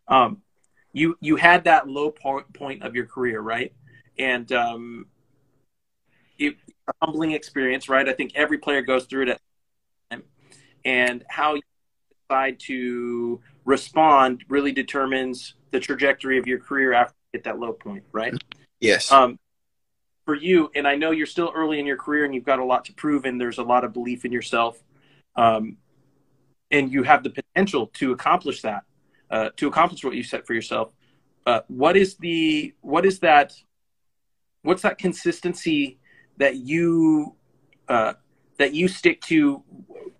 Um, 0.09 0.43
you 0.93 1.17
you 1.21 1.37
had 1.37 1.65
that 1.65 1.89
low 1.89 2.11
point 2.11 2.83
of 2.83 2.95
your 2.95 3.07
career, 3.07 3.41
right? 3.41 3.73
And 4.19 4.51
um, 4.53 5.07
it, 6.39 6.57
a 6.89 6.93
humbling 7.03 7.33
experience, 7.33 7.89
right? 7.89 8.09
I 8.09 8.13
think 8.13 8.33
every 8.35 8.59
player 8.59 8.83
goes 8.83 9.07
through 9.07 9.25
it 9.25 9.29
at 9.31 9.41
and 10.85 11.25
how 11.29 11.55
you 11.55 11.63
decide 12.29 12.61
to 12.61 13.41
respond 13.67 14.45
really 14.49 14.73
determines 14.73 15.55
the 15.73 15.81
trajectory 15.81 16.39
of 16.39 16.47
your 16.47 16.59
career 16.59 16.95
after 16.95 17.15
you 17.33 17.39
hit 17.39 17.45
that 17.45 17.59
low 17.59 17.73
point, 17.73 18.05
right? 18.13 18.33
Yes. 18.81 19.13
Um, 19.13 19.39
for 20.25 20.35
you, 20.35 20.71
and 20.75 20.89
I 20.89 20.95
know 20.95 21.11
you're 21.11 21.27
still 21.27 21.53
early 21.55 21.79
in 21.79 21.87
your 21.87 21.97
career 21.97 22.25
and 22.25 22.35
you've 22.35 22.45
got 22.45 22.59
a 22.59 22.65
lot 22.65 22.87
to 22.87 22.95
prove, 22.95 23.27
and 23.27 23.41
there's 23.41 23.59
a 23.59 23.63
lot 23.63 23.85
of 23.85 23.93
belief 23.93 24.25
in 24.25 24.33
yourself, 24.33 24.83
um, 25.37 25.77
and 26.71 26.91
you 26.91 27.03
have 27.03 27.23
the 27.23 27.31
potential 27.31 27.89
to 27.95 28.13
accomplish 28.13 28.63
that, 28.63 28.85
uh, 29.31 29.51
to 29.57 29.69
accomplish 29.69 30.05
what 30.05 30.15
you 30.15 30.23
set 30.23 30.47
for 30.47 30.55
yourself. 30.55 30.93
Uh, 31.45 31.61
what 31.69 31.97
is 31.97 32.17
the 32.17 32.75
what 32.81 33.07
is 33.07 33.21
that? 33.21 33.53
What's 34.63 34.83
that 34.83 34.99
consistency 34.99 35.99
that 36.39 36.57
you 36.57 37.37
uh, 37.89 38.15
that 38.59 38.75
you 38.75 38.89
stick 38.89 39.21
to 39.23 39.63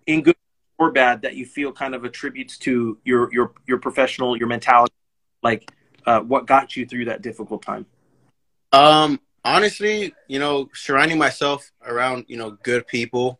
in 0.05 0.21
good 0.21 0.37
or 0.77 0.91
bad 0.91 1.21
that 1.23 1.35
you 1.35 1.45
feel 1.45 1.71
kind 1.71 1.95
of 1.95 2.05
attributes 2.05 2.57
to 2.59 2.97
your 3.03 3.33
your 3.33 3.53
your 3.67 3.79
professional 3.79 4.37
your 4.37 4.47
mentality, 4.47 4.93
like 5.43 5.71
uh, 6.05 6.21
what 6.21 6.45
got 6.45 6.75
you 6.75 6.85
through 6.85 7.05
that 7.05 7.21
difficult 7.21 7.61
time? 7.61 7.85
Um, 8.71 9.19
honestly, 9.43 10.13
you 10.27 10.39
know, 10.39 10.69
surrounding 10.73 11.17
myself 11.17 11.71
around, 11.85 12.25
you 12.27 12.37
know, 12.37 12.51
good 12.63 12.85
people, 12.87 13.39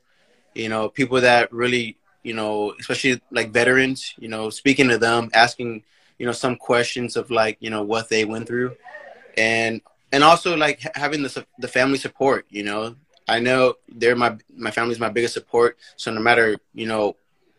you 0.55 0.69
know, 0.69 0.89
people 0.89 1.21
that 1.21 1.51
really, 1.51 1.97
you 2.23 2.33
know, 2.33 2.73
especially 2.79 3.21
like 3.31 3.51
veterans, 3.51 4.13
you 4.17 4.27
know, 4.27 4.49
speaking 4.49 4.87
to 4.89 4.97
them, 4.97 5.29
asking, 5.33 5.83
you 6.17 6.25
know, 6.25 6.31
some 6.31 6.55
questions 6.55 7.15
of 7.15 7.29
like, 7.29 7.57
you 7.59 7.69
know, 7.69 7.83
what 7.83 8.09
they 8.09 8.25
went 8.25 8.47
through. 8.47 8.75
And 9.37 9.81
and 10.11 10.23
also 10.23 10.55
like 10.55 10.81
having 10.95 11.21
the 11.21 11.45
the 11.59 11.67
family 11.67 11.97
support, 11.97 12.45
you 12.49 12.63
know. 12.63 12.95
I 13.29 13.39
know 13.39 13.75
they're 13.89 14.15
my 14.15 14.37
my 14.55 14.71
family's 14.71 14.99
my 14.99 15.09
biggest 15.09 15.33
support, 15.33 15.77
so 15.97 16.11
no 16.11 16.21
matter, 16.21 16.57
you 16.73 16.87
know, 16.87 17.17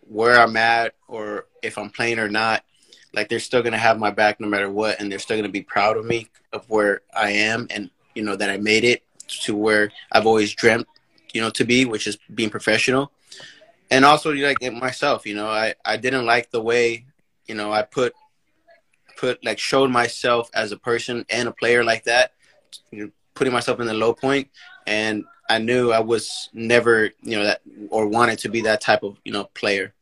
where 0.09 0.39
I'm 0.41 0.57
at 0.57 0.95
or 1.07 1.47
if 1.63 1.79
I'm 1.79 1.91
playing 1.91 2.19
or 2.19 2.29
not, 2.29 2.65
like 3.15 3.29
they're 3.29 3.41
still 3.41 3.63
gonna 3.63 3.79
have 3.79 3.99
my 3.99 4.11
back 4.11 4.41
no 4.41 4.49
matter 4.49 4.71
what, 4.71 5.01
and 5.01 5.11
they're 5.11 5.19
still 5.19 5.37
gonna 5.37 5.49
be 5.49 5.63
proud 5.63 5.97
of 5.97 6.05
me 6.05 6.29
of 6.53 6.69
where 6.69 7.03
I 7.15 7.31
am 7.31 7.67
and 7.71 7.91
you 8.19 8.25
know, 8.25 8.35
that 8.35 8.51
I 8.51 8.57
made 8.57 8.83
it 8.83 9.05
to 9.45 9.55
where 9.55 9.93
I've 10.11 10.27
always 10.27 10.53
dreamt, 10.53 10.89
you 11.33 11.41
know, 11.41 11.51
to 11.51 11.65
be, 11.65 11.85
which 11.85 12.09
is 12.09 12.19
being 12.35 12.51
professional. 12.51 13.13
And 13.93 14.05
also 14.05 14.33
like 14.33 14.61
myself, 14.73 15.25
you 15.25 15.37
know, 15.37 15.47
I, 15.47 15.75
I 15.85 15.97
didn't 15.97 16.27
like 16.27 16.51
the 16.51 16.61
way, 16.61 17.07
you 17.47 17.55
know, 17.55 17.73
I 17.73 17.83
put 17.83 18.13
put 19.17 19.45
like 19.45 19.59
showed 19.59 19.91
myself 19.91 20.51
as 20.53 20.73
a 20.73 20.77
person 20.77 21.25
and 21.31 21.49
a 21.49 21.53
player 21.53 21.85
like 21.85 22.05
that, 22.05 22.33
you 22.91 23.05
know, 23.05 23.11
putting 23.35 23.53
myself 23.53 23.79
in 23.79 23.87
the 23.87 23.95
low 23.95 24.13
point 24.13 24.49
and 24.87 25.25
I 25.49 25.59
knew 25.59 25.93
I 25.93 26.01
was 26.01 26.51
never, 26.53 27.11
you 27.23 27.37
know, 27.37 27.45
that 27.45 27.61
or 27.89 28.09
wanted 28.09 28.41
to 28.41 28.49
be 28.49 28.63
that 28.63 28.81
type 28.81 29.05
of, 29.05 29.17
you 29.25 29.33
know, 29.33 29.45
player. 29.55 29.95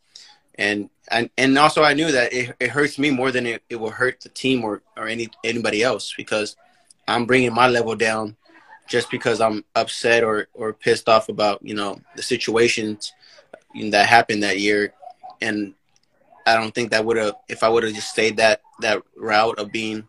And 0.58 0.90
and 1.08 1.30
and 1.36 1.58
also 1.58 1.82
I 1.82 1.92
knew 1.94 2.10
that 2.10 2.32
it, 2.32 2.56
it 2.58 2.70
hurts 2.70 2.98
me 2.98 3.10
more 3.10 3.30
than 3.30 3.46
it, 3.46 3.62
it 3.68 3.76
will 3.76 3.90
hurt 3.90 4.20
the 4.20 4.28
team 4.30 4.64
or, 4.64 4.82
or 4.96 5.06
any 5.06 5.28
anybody 5.44 5.82
else 5.82 6.14
because 6.16 6.56
I'm 7.06 7.26
bringing 7.26 7.54
my 7.54 7.68
level 7.68 7.94
down 7.94 8.36
just 8.86 9.10
because 9.10 9.40
I'm 9.40 9.64
upset 9.74 10.24
or, 10.24 10.48
or 10.54 10.72
pissed 10.72 11.08
off 11.08 11.28
about, 11.28 11.60
you 11.62 11.74
know, 11.74 12.00
the 12.14 12.22
situations 12.22 13.12
that 13.90 14.06
happened 14.06 14.42
that 14.42 14.60
year. 14.60 14.94
And 15.40 15.74
I 16.46 16.56
don't 16.56 16.74
think 16.74 16.90
that 16.90 17.04
would 17.04 17.16
have, 17.16 17.34
if 17.48 17.62
I 17.62 17.68
would 17.68 17.82
have 17.82 17.94
just 17.94 18.10
stayed 18.10 18.36
that, 18.36 18.62
that 18.80 19.02
route 19.16 19.58
of 19.58 19.72
being, 19.72 20.06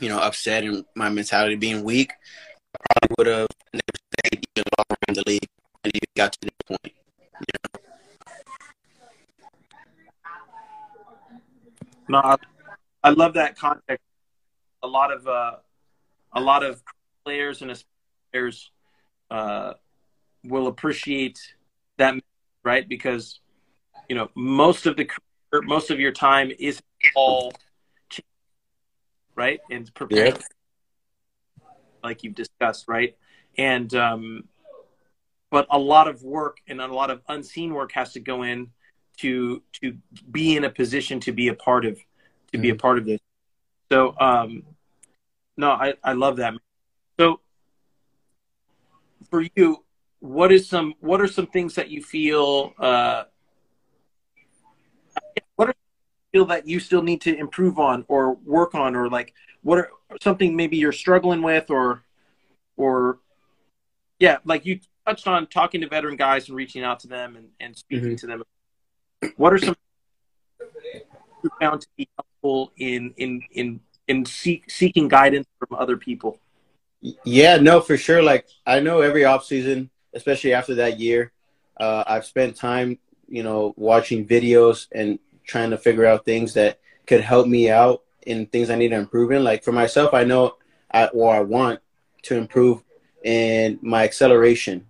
you 0.00 0.08
know, 0.08 0.18
upset 0.18 0.64
and 0.64 0.84
my 0.94 1.08
mentality 1.08 1.56
being 1.56 1.82
weak, 1.82 2.12
I 2.74 2.78
probably 2.92 3.14
would 3.18 3.26
have 3.26 3.48
never 3.72 3.82
stayed 4.18 4.44
even 4.56 4.70
longer 4.78 5.00
in 5.08 5.14
the 5.14 5.24
league 5.26 5.48
and 5.82 5.94
even 5.94 6.08
got 6.16 6.32
to 6.32 6.38
this 6.42 6.50
point, 6.66 6.94
you 7.18 7.46
know. 7.54 7.80
No, 12.08 12.36
I 13.02 13.10
love 13.10 13.34
that 13.34 13.56
context. 13.56 14.04
A 14.82 14.86
lot 14.86 15.12
of, 15.12 15.26
uh, 15.26 15.56
a 16.32 16.40
lot 16.40 16.62
of 16.62 16.82
players 17.24 17.62
and 17.62 17.84
players 18.32 18.70
uh, 19.30 19.74
will 20.44 20.66
appreciate 20.66 21.40
that, 21.98 22.14
right? 22.62 22.88
Because 22.88 23.40
you 24.08 24.16
know 24.16 24.30
most 24.34 24.86
of 24.86 24.96
the 24.96 25.08
most 25.62 25.90
of 25.90 25.98
your 26.00 26.12
time 26.12 26.52
is 26.58 26.80
all 27.14 27.52
right? 29.34 29.60
And 29.70 29.92
prepare, 29.94 30.26
Yep. 30.26 30.42
like 32.02 32.22
you've 32.22 32.34
discussed, 32.34 32.86
right? 32.88 33.16
And 33.56 33.92
um, 33.94 34.48
but 35.50 35.66
a 35.70 35.78
lot 35.78 36.08
of 36.08 36.22
work 36.22 36.58
and 36.66 36.80
a 36.80 36.86
lot 36.86 37.10
of 37.10 37.22
unseen 37.28 37.72
work 37.72 37.92
has 37.92 38.12
to 38.14 38.20
go 38.20 38.42
in 38.42 38.70
to 39.18 39.62
to 39.80 39.96
be 40.30 40.56
in 40.56 40.64
a 40.64 40.70
position 40.70 41.20
to 41.20 41.32
be 41.32 41.48
a 41.48 41.54
part 41.54 41.84
of 41.84 41.98
to 42.52 42.58
be 42.58 42.70
a 42.70 42.74
part 42.74 42.98
of 42.98 43.04
this. 43.04 43.20
So 43.90 44.14
um, 44.20 44.62
no, 45.56 45.70
I 45.70 45.94
I 46.02 46.12
love 46.12 46.36
that. 46.36 46.54
So 47.18 47.40
for 49.30 49.42
you, 49.56 49.84
what 50.20 50.52
is 50.52 50.68
some 50.68 50.94
what 51.00 51.20
are 51.20 51.28
some 51.28 51.46
things 51.46 51.74
that 51.74 51.90
you 51.90 52.02
feel 52.02 52.74
uh, 52.78 53.24
what 55.56 55.68
are 55.68 55.74
feel 56.32 56.44
that 56.46 56.66
you 56.66 56.80
still 56.80 57.02
need 57.02 57.20
to 57.20 57.36
improve 57.36 57.78
on 57.78 58.04
or 58.08 58.34
work 58.34 58.74
on 58.74 58.96
or 58.96 59.08
like 59.08 59.34
what 59.62 59.78
are 59.78 59.90
something 60.20 60.56
maybe 60.56 60.76
you're 60.76 60.92
struggling 60.92 61.42
with 61.42 61.70
or 61.70 62.02
or 62.76 63.18
yeah 64.18 64.38
like 64.44 64.66
you 64.66 64.80
touched 65.06 65.28
on 65.28 65.46
talking 65.46 65.80
to 65.80 65.88
veteran 65.88 66.16
guys 66.16 66.48
and 66.48 66.56
reaching 66.56 66.82
out 66.82 66.98
to 66.98 67.06
them 67.06 67.36
and, 67.36 67.48
and 67.60 67.76
speaking 67.76 68.10
Mhm. 68.12 68.18
to 68.18 68.26
them 68.26 68.42
what 69.36 69.52
are 69.52 69.58
some 69.58 69.76
you 71.42 71.50
found 71.60 71.80
to 71.80 71.88
be 71.96 72.08
helpful 72.16 72.72
in 72.78 73.12
in 73.16 73.42
in 73.52 73.80
in 74.08 74.24
seek, 74.24 74.70
seeking 74.70 75.08
guidance 75.08 75.46
from 75.58 75.78
other 75.78 75.96
people 75.96 76.38
Yeah, 77.24 77.58
no, 77.58 77.80
for 77.80 77.96
sure. 77.96 78.22
Like 78.22 78.46
I 78.66 78.80
know 78.80 79.00
every 79.00 79.24
off 79.24 79.44
season, 79.44 79.90
especially 80.14 80.54
after 80.54 80.74
that 80.76 80.98
year, 80.98 81.32
uh, 81.78 82.04
I've 82.06 82.24
spent 82.24 82.56
time, 82.56 82.98
you 83.28 83.42
know, 83.42 83.74
watching 83.76 84.26
videos 84.26 84.88
and 84.92 85.18
trying 85.44 85.70
to 85.70 85.78
figure 85.78 86.06
out 86.06 86.24
things 86.24 86.54
that 86.54 86.80
could 87.06 87.20
help 87.20 87.46
me 87.46 87.70
out 87.70 88.02
in 88.26 88.46
things 88.46 88.70
I 88.70 88.76
need 88.76 88.88
to 88.88 88.96
improve 88.96 89.32
in. 89.32 89.44
Like 89.44 89.62
for 89.64 89.72
myself, 89.72 90.14
I 90.14 90.24
know 90.24 90.56
I 90.90 91.06
or 91.08 91.34
I 91.34 91.40
want 91.40 91.80
to 92.22 92.36
improve 92.36 92.82
in 93.22 93.78
my 93.82 94.04
acceleration, 94.04 94.86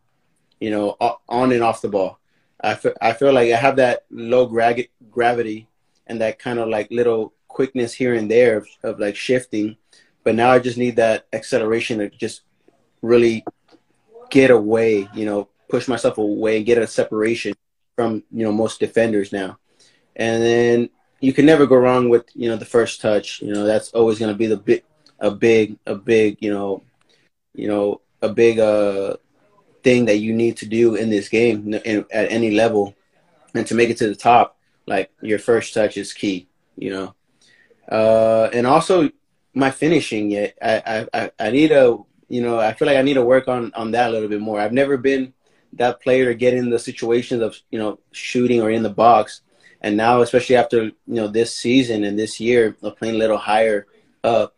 you 0.61 0.71
know, 0.71 0.97
on 1.29 1.53
and 1.53 1.63
off 1.63 1.83
the 1.83 1.89
ball. 1.89 2.19
I 2.65 2.75
feel, 2.75 2.95
I 3.01 3.13
feel 3.13 3.33
like 3.33 3.53
I 3.53 3.57
have 3.57 3.77
that 3.77 4.05
low 4.11 4.47
gra- 4.47 4.89
gravity 5.11 5.69
and 6.07 6.21
that 6.21 6.39
kind 6.39 6.59
of 6.59 6.69
like 6.69 6.91
little 6.91 7.35
quickness 7.49 7.93
here 7.93 8.15
and 8.15 8.31
there 8.31 8.57
of, 8.59 8.69
of 8.83 8.99
like 8.99 9.17
shifting 9.17 9.77
but 10.25 10.35
now 10.35 10.51
I 10.51 10.59
just 10.59 10.79
need 10.79 10.97
that 10.97 11.27
acceleration 11.33 11.99
to 11.99 12.09
just 12.09 12.43
really 13.03 13.45
get 14.31 14.51
away, 14.51 15.07
you 15.15 15.27
know, 15.27 15.49
push 15.69 15.87
myself 15.87 16.19
away 16.19 16.57
and 16.57 16.67
get 16.67 16.79
a 16.79 16.87
separation 16.87 17.55
from, 17.95 18.25
you 18.33 18.45
know, 18.45 18.51
most 18.51 18.81
defenders 18.81 19.33
now. 19.33 19.59
And 20.17 20.43
then 20.43 20.91
you 21.21 21.33
can 21.35 21.45
never 21.45 21.67
go 21.67 21.77
wrong 21.77 22.09
with, 22.09 22.25
you 22.35 22.49
know, 22.49 22.57
the 22.57 22.65
first 22.65 23.03
touch. 23.03 23.43
You 23.43 23.53
know, 23.53 23.65
that's 23.65 23.93
always 23.93 24.19
going 24.19 24.33
to 24.33 24.39
be 24.39 24.47
the 24.47 24.57
big, 24.57 24.83
a 25.21 25.31
big, 25.31 25.79
a 25.87 25.95
big, 25.95 26.39
you 26.41 26.53
know, 26.53 26.83
you 27.55 27.69
know, 27.69 28.01
a 28.23 28.31
big 28.31 28.59
uh 28.59 29.17
thing 29.85 30.07
that 30.07 30.17
you 30.17 30.33
need 30.33 30.57
to 30.57 30.67
do 30.67 30.97
in 30.97 31.11
this 31.11 31.29
game 31.29 31.73
in, 31.73 32.05
at 32.11 32.33
any 32.33 32.51
level, 32.51 32.97
and 33.55 33.67
to 33.69 33.75
make 33.75 33.91
it 33.91 33.99
to 33.99 34.09
the 34.09 34.17
top, 34.17 34.57
like 34.87 35.13
your 35.21 35.39
first 35.39 35.75
touch 35.75 35.97
is 35.97 36.13
key. 36.13 36.49
You 36.77 36.91
know, 36.91 37.15
uh, 37.89 38.49
and 38.53 38.67
also 38.67 39.11
my 39.55 39.71
finishing 39.71 40.31
yet. 40.31 40.57
I, 40.61 41.07
I, 41.15 41.31
I 41.39 41.51
need 41.51 41.69
to, 41.69 42.05
you 42.29 42.43
know, 42.43 42.59
I 42.59 42.73
feel 42.73 42.87
like 42.87 42.97
I 42.97 43.03
need 43.03 43.15
to 43.15 43.25
work 43.25 43.47
on, 43.47 43.73
on 43.75 43.93
that 43.93 44.11
a 44.11 44.13
little 44.13 44.29
bit 44.29 44.41
more. 44.41 44.59
I've 44.61 44.73
never 44.73 44.97
been 44.97 45.33
that 45.75 46.01
player 46.01 46.27
to 46.27 46.35
get 46.35 46.55
in 46.55 46.71
the 46.71 46.79
situations 46.79 47.41
of, 47.41 47.57
you 47.71 47.79
know, 47.79 48.01
shooting 48.11 48.61
or 48.61 48.71
in 48.71 48.83
the 48.83 48.91
box. 48.91 49.43
And 49.81 49.97
now, 49.97 50.23
especially 50.23 50.57
after, 50.57 50.85
you 50.85 50.95
know, 51.07 51.29
this 51.29 51.57
season 51.57 52.05
and 52.05 52.19
this 52.19 52.41
year 52.41 52.77
of 52.83 52.97
playing 52.97 53.15
a 53.15 53.19
little 53.19 53.39
higher 53.39 53.87
up, 54.25 54.57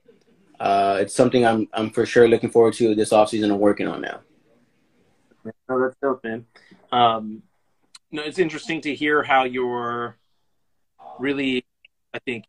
uh, 0.61 0.99
it's 1.03 1.15
something 1.15 1.45
I'm, 1.45 1.69
I'm 1.75 1.91
for 1.91 2.07
sure 2.07 2.29
looking 2.29 2.51
forward 2.51 2.75
to 2.75 2.95
this 2.95 3.11
offseason 3.11 3.45
and 3.45 3.59
working 3.59 3.89
on 3.89 4.01
now. 4.01 4.21
No 5.69 5.81
that's 5.81 5.97
dope 6.03 6.23
man. 6.25 6.47
Um 6.93 7.43
no 8.11 8.23
it's 8.23 8.39
interesting 8.39 8.81
to 8.83 8.95
hear 8.95 9.23
how 9.23 9.45
you're 9.45 10.17
really 11.19 11.65
i 12.15 12.19
think 12.21 12.45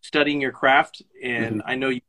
studying 0.00 0.40
your 0.40 0.52
craft 0.52 1.02
and 1.22 1.62
i 1.66 1.74
know 1.74 1.88
you 1.88 2.00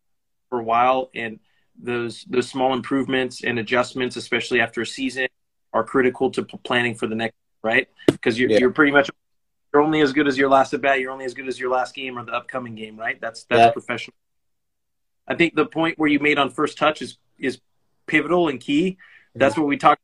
for 0.50 0.60
a 0.60 0.64
while 0.64 1.10
and 1.16 1.40
those 1.82 2.24
those 2.30 2.50
small 2.50 2.74
improvements 2.74 3.44
and 3.44 3.60
adjustments 3.60 4.16
especially 4.16 4.60
after 4.60 4.82
a 4.82 4.86
season 4.86 5.28
are 5.74 5.84
critical 5.84 6.30
to 6.32 6.44
p- 6.44 6.58
planning 6.64 6.96
for 6.96 7.08
the 7.08 7.16
next 7.16 7.36
right? 7.64 7.88
Because 8.06 8.40
you're, 8.40 8.50
Yeah. 8.50 8.60
you're 8.60 8.72
pretty 8.72 8.92
much 8.92 9.10
you're 9.74 9.82
only 9.82 10.02
as 10.02 10.14
good 10.14 10.28
as 10.28 10.38
your 10.38 10.50
last 10.50 10.74
at 10.74 10.82
bat 10.82 11.00
you're 11.00 11.12
only 11.12 11.26
as 11.26 11.34
good 11.34 11.48
as 11.48 11.60
your 11.60 11.70
last 11.70 11.94
game 11.94 12.18
or 12.18 12.24
the 12.24 12.32
upcoming 12.32 12.76
game 12.76 12.98
right? 12.98 13.20
That's 13.20 13.44
that's 13.46 13.60
Yeah. 13.66 13.72
professional. 13.72 14.16
I 15.28 15.36
think 15.36 15.56
the 15.56 15.66
point 15.66 16.00
where 16.00 16.10
you 16.10 16.20
made 16.20 16.38
on 16.38 16.50
first 16.52 16.78
touch 16.78 17.02
is 17.02 17.18
is 17.38 17.60
pivotal 18.06 18.48
and 18.48 18.60
key. 18.60 18.98
That's 19.36 19.58
what 19.58 19.68
we 19.68 19.78
talk 19.78 20.00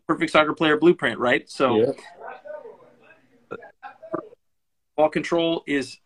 the 0.00 0.12
perfect 0.14 0.32
soccer 0.32 0.54
player 0.54 0.76
blueprint 0.76 1.18
right 1.18 1.50
so 1.50 1.76
Yeah. 1.76 1.92
ball 4.96 5.08
control 5.08 5.62
is 5.66 5.98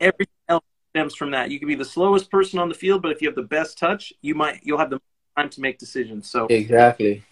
everything 0.00 0.34
else 0.48 0.64
stems 0.90 1.14
from 1.14 1.30
that. 1.32 1.50
You 1.50 1.58
can 1.58 1.68
be 1.68 1.74
the 1.74 1.84
slowest 1.84 2.30
person 2.30 2.58
on 2.58 2.68
the 2.68 2.74
field, 2.74 3.02
but 3.02 3.10
if 3.10 3.20
you 3.22 3.28
have 3.28 3.34
the 3.34 3.42
best 3.42 3.78
touch, 3.78 4.12
you 4.22 4.34
might 4.34 4.60
you'll 4.62 4.78
have 4.78 4.90
the 4.90 5.00
time 5.36 5.48
to 5.50 5.60
make 5.60 5.78
decisions. 5.78 6.30
So 6.30 6.46
Exactly. 6.50 7.24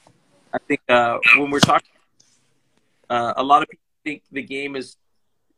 I 0.53 0.59
think 0.69 0.81
uh, 0.89 1.19
when 1.39 1.51
we're 1.51 1.61
talking, 1.61 1.89
uh, 3.09 3.35
a 3.37 3.43
lot 3.43 3.63
of 3.63 3.69
people 3.69 3.85
think 4.05 4.23
the 4.33 4.43
game 4.43 4.77
is 4.77 4.97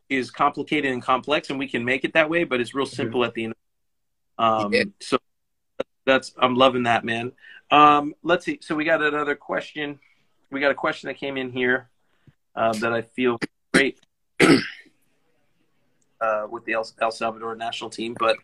is 0.08 0.30
complicated 0.30 0.92
and 0.92 1.02
complex, 1.02 1.50
and 1.50 1.58
we 1.58 1.68
can 1.68 1.84
make 1.84 2.04
it 2.04 2.12
that 2.12 2.28
way, 2.28 2.44
but 2.44 2.60
it's 2.60 2.74
real 2.74 2.86
simple 2.86 3.24
at 3.24 3.34
the 3.34 3.44
end. 3.44 3.54
Um, 4.38 4.72
Yeah. 4.72 4.84
So 5.00 5.18
that's 6.04 6.34
I'm 6.38 6.56
loving 6.56 6.82
that, 6.82 7.04
man. 7.04 7.32
Um, 7.74 8.14
let's 8.22 8.44
see. 8.44 8.60
So 8.62 8.76
we 8.76 8.84
got 8.84 9.02
another 9.02 9.34
question. 9.34 9.98
We 10.52 10.60
got 10.60 10.70
a 10.70 10.76
question 10.76 11.08
that 11.08 11.14
came 11.14 11.36
in 11.36 11.50
here 11.50 11.88
uh, 12.54 12.72
that 12.74 12.92
I 12.92 13.02
feel 13.02 13.40
great 13.72 13.98
uh, 14.40 14.46
with 16.48 16.64
the 16.66 16.74
El, 16.74 16.86
El 17.00 17.10
Salvador 17.10 17.56
national 17.56 17.90
team, 17.90 18.14
but 18.16 18.36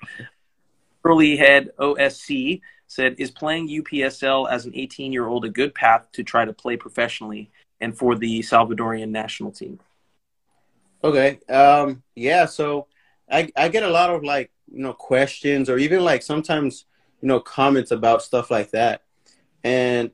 early 1.04 1.36
head 1.36 1.70
OSC 1.78 2.60
said, 2.88 3.14
"Is 3.18 3.30
playing 3.30 3.68
UPSL 3.68 4.50
as 4.50 4.66
an 4.66 4.72
18 4.74 5.12
year 5.12 5.28
old 5.28 5.44
a 5.44 5.48
good 5.48 5.76
path 5.76 6.08
to 6.14 6.24
try 6.24 6.44
to 6.44 6.52
play 6.52 6.76
professionally 6.76 7.52
and 7.80 7.96
for 7.96 8.16
the 8.16 8.40
Salvadorian 8.40 9.10
national 9.10 9.52
team?" 9.52 9.78
Okay. 11.04 11.38
Um, 11.48 12.02
yeah. 12.16 12.46
So 12.46 12.88
I, 13.30 13.48
I 13.54 13.68
get 13.68 13.84
a 13.84 13.90
lot 13.90 14.10
of 14.10 14.24
like, 14.24 14.50
you 14.66 14.82
know, 14.82 14.92
questions 14.92 15.70
or 15.70 15.78
even 15.78 16.02
like 16.02 16.22
sometimes, 16.22 16.84
you 17.22 17.28
know, 17.28 17.38
comments 17.38 17.92
about 17.92 18.22
stuff 18.22 18.50
like 18.50 18.72
that. 18.72 19.02
And 19.64 20.10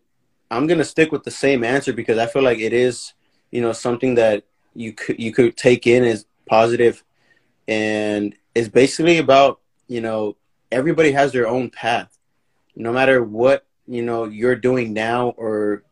I'm 0.51 0.67
going 0.67 0.79
to 0.79 0.85
stick 0.85 1.13
with 1.13 1.25
the 1.25 1.31
same 1.31 1.65
answer 1.65 1.93
because 1.93 2.19
I 2.19 2.27
feel 2.27 2.43
like 2.43 2.59
it 2.59 2.73
is, 2.73 3.15
you 3.51 3.61
know, 3.61 3.73
something 3.73 4.15
that 4.17 4.45
you 4.75 4.93
could, 4.93 5.19
you 5.21 5.33
could 5.33 5.57
take 5.57 5.87
in 5.87 6.05
as 6.05 6.27
positive 6.47 7.03
and 7.69 8.35
it's 8.55 8.69
basically 8.69 9.19
about, 9.19 9.61
you 9.89 10.01
know, 10.01 10.37
everybody 10.71 11.13
has 11.13 11.33
their 11.33 11.49
own 11.49 11.71
path. 11.71 12.17
No 12.75 12.93
matter 12.93 13.23
what, 13.23 13.67
you 13.87 14.03
know, 14.03 14.25
you're 14.25 14.57
doing 14.57 14.93
now 14.93 15.31
or 15.31 15.83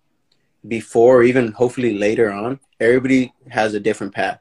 before, 0.66 1.18
or 1.18 1.22
even 1.22 1.52
hopefully 1.52 1.98
later 1.98 2.30
on, 2.30 2.60
everybody 2.80 3.32
has 3.48 3.74
a 3.74 3.80
different 3.80 4.14
path 4.14 4.40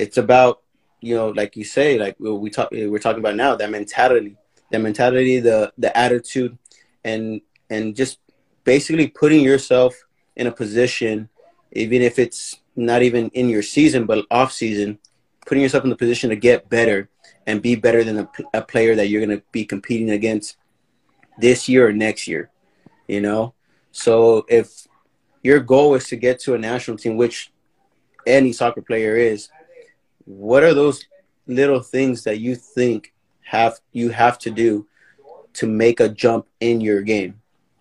it's 0.00 0.16
about 0.16 0.62
you 1.00 1.14
know 1.14 1.28
like 1.28 1.56
you 1.56 1.64
say 1.64 1.98
like 1.98 2.16
we 2.18 2.48
talk 2.50 2.70
we're 2.72 2.98
talking 2.98 3.20
about 3.20 3.36
now 3.36 3.54
that 3.54 3.70
mentality 3.70 4.36
that 4.70 4.80
mentality 4.80 5.40
the 5.40 5.72
the 5.76 5.94
attitude 5.96 6.56
and 7.04 7.40
and 7.70 7.96
just 7.96 8.18
basically 8.64 9.06
putting 9.06 9.42
yourself 9.42 9.94
in 10.36 10.46
a 10.46 10.52
position 10.52 11.28
even 11.72 12.02
if 12.02 12.18
it's 12.18 12.60
not 12.76 13.02
even 13.02 13.28
in 13.30 13.48
your 13.48 13.62
season 13.62 14.06
but 14.06 14.24
off 14.30 14.52
season 14.52 14.98
putting 15.46 15.62
yourself 15.62 15.84
in 15.84 15.90
the 15.90 15.96
position 15.96 16.30
to 16.30 16.36
get 16.36 16.68
better 16.68 17.08
and 17.46 17.62
be 17.62 17.74
better 17.74 18.04
than 18.04 18.18
a, 18.18 18.28
a 18.54 18.62
player 18.62 18.94
that 18.94 19.08
you're 19.08 19.24
going 19.24 19.38
to 19.38 19.44
be 19.52 19.64
competing 19.64 20.10
against 20.10 20.56
this 21.38 21.68
year 21.68 21.88
or 21.88 21.92
next 21.92 22.28
year 22.28 22.50
you 23.10 23.20
know? 23.20 23.54
So 23.90 24.46
if 24.48 24.86
your 25.42 25.58
goal 25.58 25.94
is 25.94 26.06
to 26.08 26.16
get 26.16 26.38
to 26.40 26.54
a 26.54 26.58
national 26.58 26.96
team 26.96 27.16
which 27.16 27.50
any 28.26 28.52
soccer 28.52 28.82
player 28.82 29.16
is 29.16 29.48
what 30.24 30.62
are 30.62 30.74
those 30.74 31.04
little 31.46 31.80
things 31.80 32.22
that 32.24 32.38
you 32.38 32.54
think 32.54 33.12
have 33.42 33.80
you 33.92 34.10
have 34.10 34.38
to 34.38 34.50
do 34.50 34.86
to 35.54 35.66
make 35.66 35.98
a 35.98 36.08
jump 36.08 36.46
in 36.60 36.80
your 36.80 37.02
game 37.02 37.39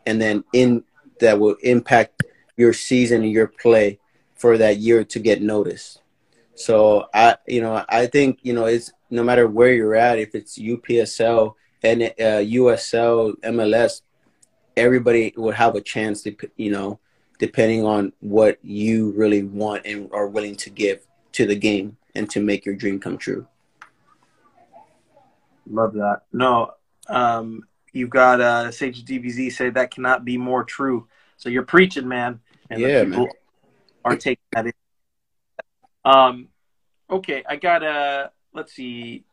and 0.09 0.21
then 0.21 0.43
in 0.53 0.83
that 1.19 1.39
will 1.39 1.55
impact 1.63 2.23
your 2.57 2.73
season 2.73 3.23
and 3.23 3.31
your 3.31 3.47
play 3.47 3.99
for 4.35 4.57
that 4.57 4.77
year 4.77 5.03
to 5.03 5.19
get 5.19 5.41
noticed 5.41 6.01
so 6.55 7.05
i 7.13 7.35
you 7.47 7.61
know 7.61 7.83
i 7.89 8.05
think 8.05 8.39
you 8.41 8.53
know 8.53 8.65
it's 8.65 8.91
no 9.09 9.23
matter 9.23 9.47
where 9.47 9.73
you're 9.73 9.95
at 9.95 10.19
if 10.19 10.35
it's 10.35 10.57
upsl 10.57 11.53
and 11.83 12.03
uh, 12.03 12.41
usl 12.59 13.33
mls 13.43 14.01
everybody 14.75 15.33
will 15.37 15.51
have 15.51 15.75
a 15.75 15.81
chance 15.81 16.21
to 16.23 16.35
you 16.57 16.71
know 16.71 16.99
depending 17.39 17.85
on 17.85 18.11
what 18.19 18.59
you 18.61 19.11
really 19.11 19.43
want 19.43 19.85
and 19.85 20.09
are 20.11 20.27
willing 20.27 20.55
to 20.55 20.69
give 20.69 21.05
to 21.31 21.45
the 21.45 21.55
game 21.55 21.97
and 22.15 22.29
to 22.29 22.41
make 22.41 22.65
your 22.65 22.75
dream 22.75 22.99
come 22.99 23.17
true. 23.17 23.47
Love 25.69 25.93
that. 25.93 26.23
No, 26.33 26.73
um, 27.07 27.63
you've 27.93 28.09
got 28.09 28.41
uh, 28.41 28.71
Sage 28.71 29.03
DBZ 29.05 29.51
say 29.51 29.69
that 29.69 29.91
cannot 29.91 30.25
be 30.25 30.37
more 30.37 30.63
true. 30.63 31.07
So 31.37 31.49
you're 31.49 31.63
preaching, 31.63 32.07
man. 32.07 32.39
And 32.69 32.81
yeah, 32.81 33.03
people 33.03 33.25
man. 33.25 33.33
are 34.05 34.15
taking 34.15 34.43
that 34.53 34.67
in. 34.67 34.73
Um, 36.05 36.47
okay, 37.09 37.43
I 37.47 37.55
got 37.55 37.83
a. 37.83 38.31
Let's 38.53 38.73
see. 38.73 39.25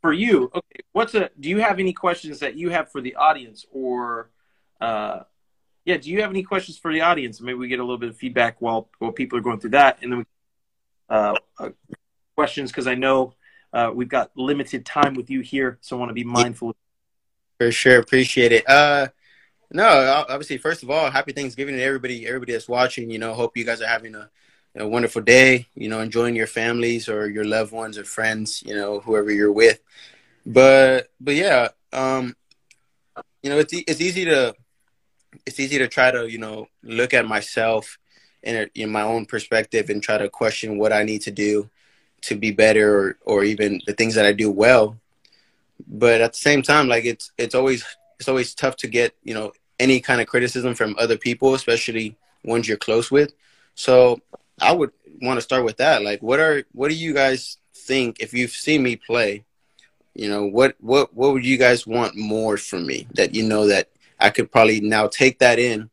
For 0.00 0.12
you, 0.12 0.50
okay, 0.52 0.80
what's 0.90 1.14
a? 1.14 1.30
Do 1.38 1.48
you 1.48 1.60
have 1.60 1.78
any 1.78 1.92
questions 1.92 2.40
that 2.40 2.56
you 2.56 2.70
have 2.70 2.90
for 2.90 3.00
the 3.00 3.14
audience, 3.14 3.64
or, 3.70 4.30
uh, 4.80 5.20
yeah, 5.84 5.96
do 5.96 6.10
you 6.10 6.22
have 6.22 6.30
any 6.30 6.42
questions 6.42 6.76
for 6.76 6.92
the 6.92 7.02
audience? 7.02 7.40
Maybe 7.40 7.54
we 7.56 7.68
get 7.68 7.78
a 7.78 7.84
little 7.84 7.98
bit 7.98 8.08
of 8.08 8.16
feedback 8.16 8.60
while 8.60 8.88
while 8.98 9.12
people 9.12 9.38
are 9.38 9.42
going 9.42 9.60
through 9.60 9.70
that, 9.70 9.98
and 10.02 10.10
then 10.10 10.18
we, 10.18 10.24
uh, 11.08 11.36
uh 11.60 11.68
questions 12.34 12.72
because 12.72 12.88
I 12.88 12.96
know 12.96 13.34
uh, 13.72 13.90
we've 13.94 14.08
got 14.08 14.30
limited 14.36 14.84
time 14.84 15.14
with 15.14 15.30
you 15.30 15.40
here, 15.40 15.78
so 15.80 15.96
I 15.96 16.00
want 16.00 16.10
to 16.10 16.14
be 16.14 16.24
mindful. 16.24 16.74
For 17.62 17.70
sure, 17.70 18.00
appreciate 18.00 18.50
it. 18.50 18.68
Uh, 18.68 19.06
no, 19.70 20.24
obviously, 20.28 20.58
first 20.58 20.82
of 20.82 20.90
all, 20.90 21.08
happy 21.12 21.30
Thanksgiving 21.30 21.76
to 21.76 21.82
everybody, 21.82 22.26
everybody 22.26 22.54
that's 22.54 22.68
watching. 22.68 23.08
You 23.08 23.20
know, 23.20 23.34
hope 23.34 23.56
you 23.56 23.64
guys 23.64 23.80
are 23.80 23.86
having 23.86 24.16
a, 24.16 24.28
a 24.74 24.88
wonderful 24.88 25.22
day. 25.22 25.68
You 25.76 25.88
know, 25.88 26.00
enjoying 26.00 26.34
your 26.34 26.48
families 26.48 27.08
or 27.08 27.28
your 27.28 27.44
loved 27.44 27.70
ones 27.70 27.98
or 27.98 28.02
friends. 28.02 28.64
You 28.66 28.74
know, 28.74 28.98
whoever 28.98 29.30
you're 29.30 29.52
with. 29.52 29.78
But, 30.44 31.08
but 31.20 31.36
yeah, 31.36 31.68
um, 31.92 32.34
you 33.44 33.50
know, 33.50 33.60
it's 33.60 33.72
it's 33.72 34.00
easy 34.00 34.24
to 34.24 34.56
it's 35.46 35.60
easy 35.60 35.78
to 35.78 35.86
try 35.86 36.10
to 36.10 36.28
you 36.28 36.38
know 36.38 36.66
look 36.82 37.14
at 37.14 37.28
myself 37.28 37.96
in, 38.42 38.56
a, 38.56 38.66
in 38.74 38.90
my 38.90 39.02
own 39.02 39.24
perspective 39.24 39.88
and 39.88 40.02
try 40.02 40.18
to 40.18 40.28
question 40.28 40.78
what 40.78 40.92
I 40.92 41.04
need 41.04 41.22
to 41.22 41.30
do 41.30 41.70
to 42.22 42.34
be 42.34 42.50
better 42.50 42.98
or, 42.98 43.18
or 43.24 43.44
even 43.44 43.80
the 43.86 43.92
things 43.92 44.16
that 44.16 44.26
I 44.26 44.32
do 44.32 44.50
well. 44.50 44.96
But 45.86 46.20
at 46.20 46.32
the 46.32 46.38
same 46.38 46.62
time, 46.62 46.88
like 46.88 47.04
it's 47.04 47.32
it's 47.38 47.54
always 47.54 47.84
it's 48.18 48.28
always 48.28 48.54
tough 48.54 48.76
to 48.76 48.88
get, 48.88 49.14
you 49.22 49.34
know, 49.34 49.52
any 49.78 50.00
kind 50.00 50.20
of 50.20 50.26
criticism 50.26 50.74
from 50.74 50.96
other 50.98 51.16
people, 51.16 51.54
especially 51.54 52.16
ones 52.44 52.68
you're 52.68 52.76
close 52.76 53.10
with. 53.10 53.32
So 53.74 54.20
I 54.60 54.72
would 54.72 54.92
want 55.20 55.38
to 55.38 55.42
start 55.42 55.64
with 55.64 55.78
that. 55.78 56.02
Like 56.02 56.22
what 56.22 56.40
are 56.40 56.64
what 56.72 56.88
do 56.88 56.94
you 56.94 57.14
guys 57.14 57.58
think 57.74 58.20
if 58.20 58.32
you've 58.32 58.52
seen 58.52 58.82
me 58.82 58.96
play? 58.96 59.44
You 60.14 60.28
know, 60.28 60.44
what 60.46 60.76
what 60.80 61.14
what 61.14 61.32
would 61.32 61.44
you 61.44 61.58
guys 61.58 61.86
want 61.86 62.16
more 62.16 62.56
from 62.56 62.86
me 62.86 63.06
that 63.14 63.34
you 63.34 63.42
know 63.42 63.66
that 63.66 63.88
I 64.20 64.30
could 64.30 64.52
probably 64.52 64.80
now 64.80 65.08
take 65.08 65.38
that 65.40 65.58
in 65.58 65.90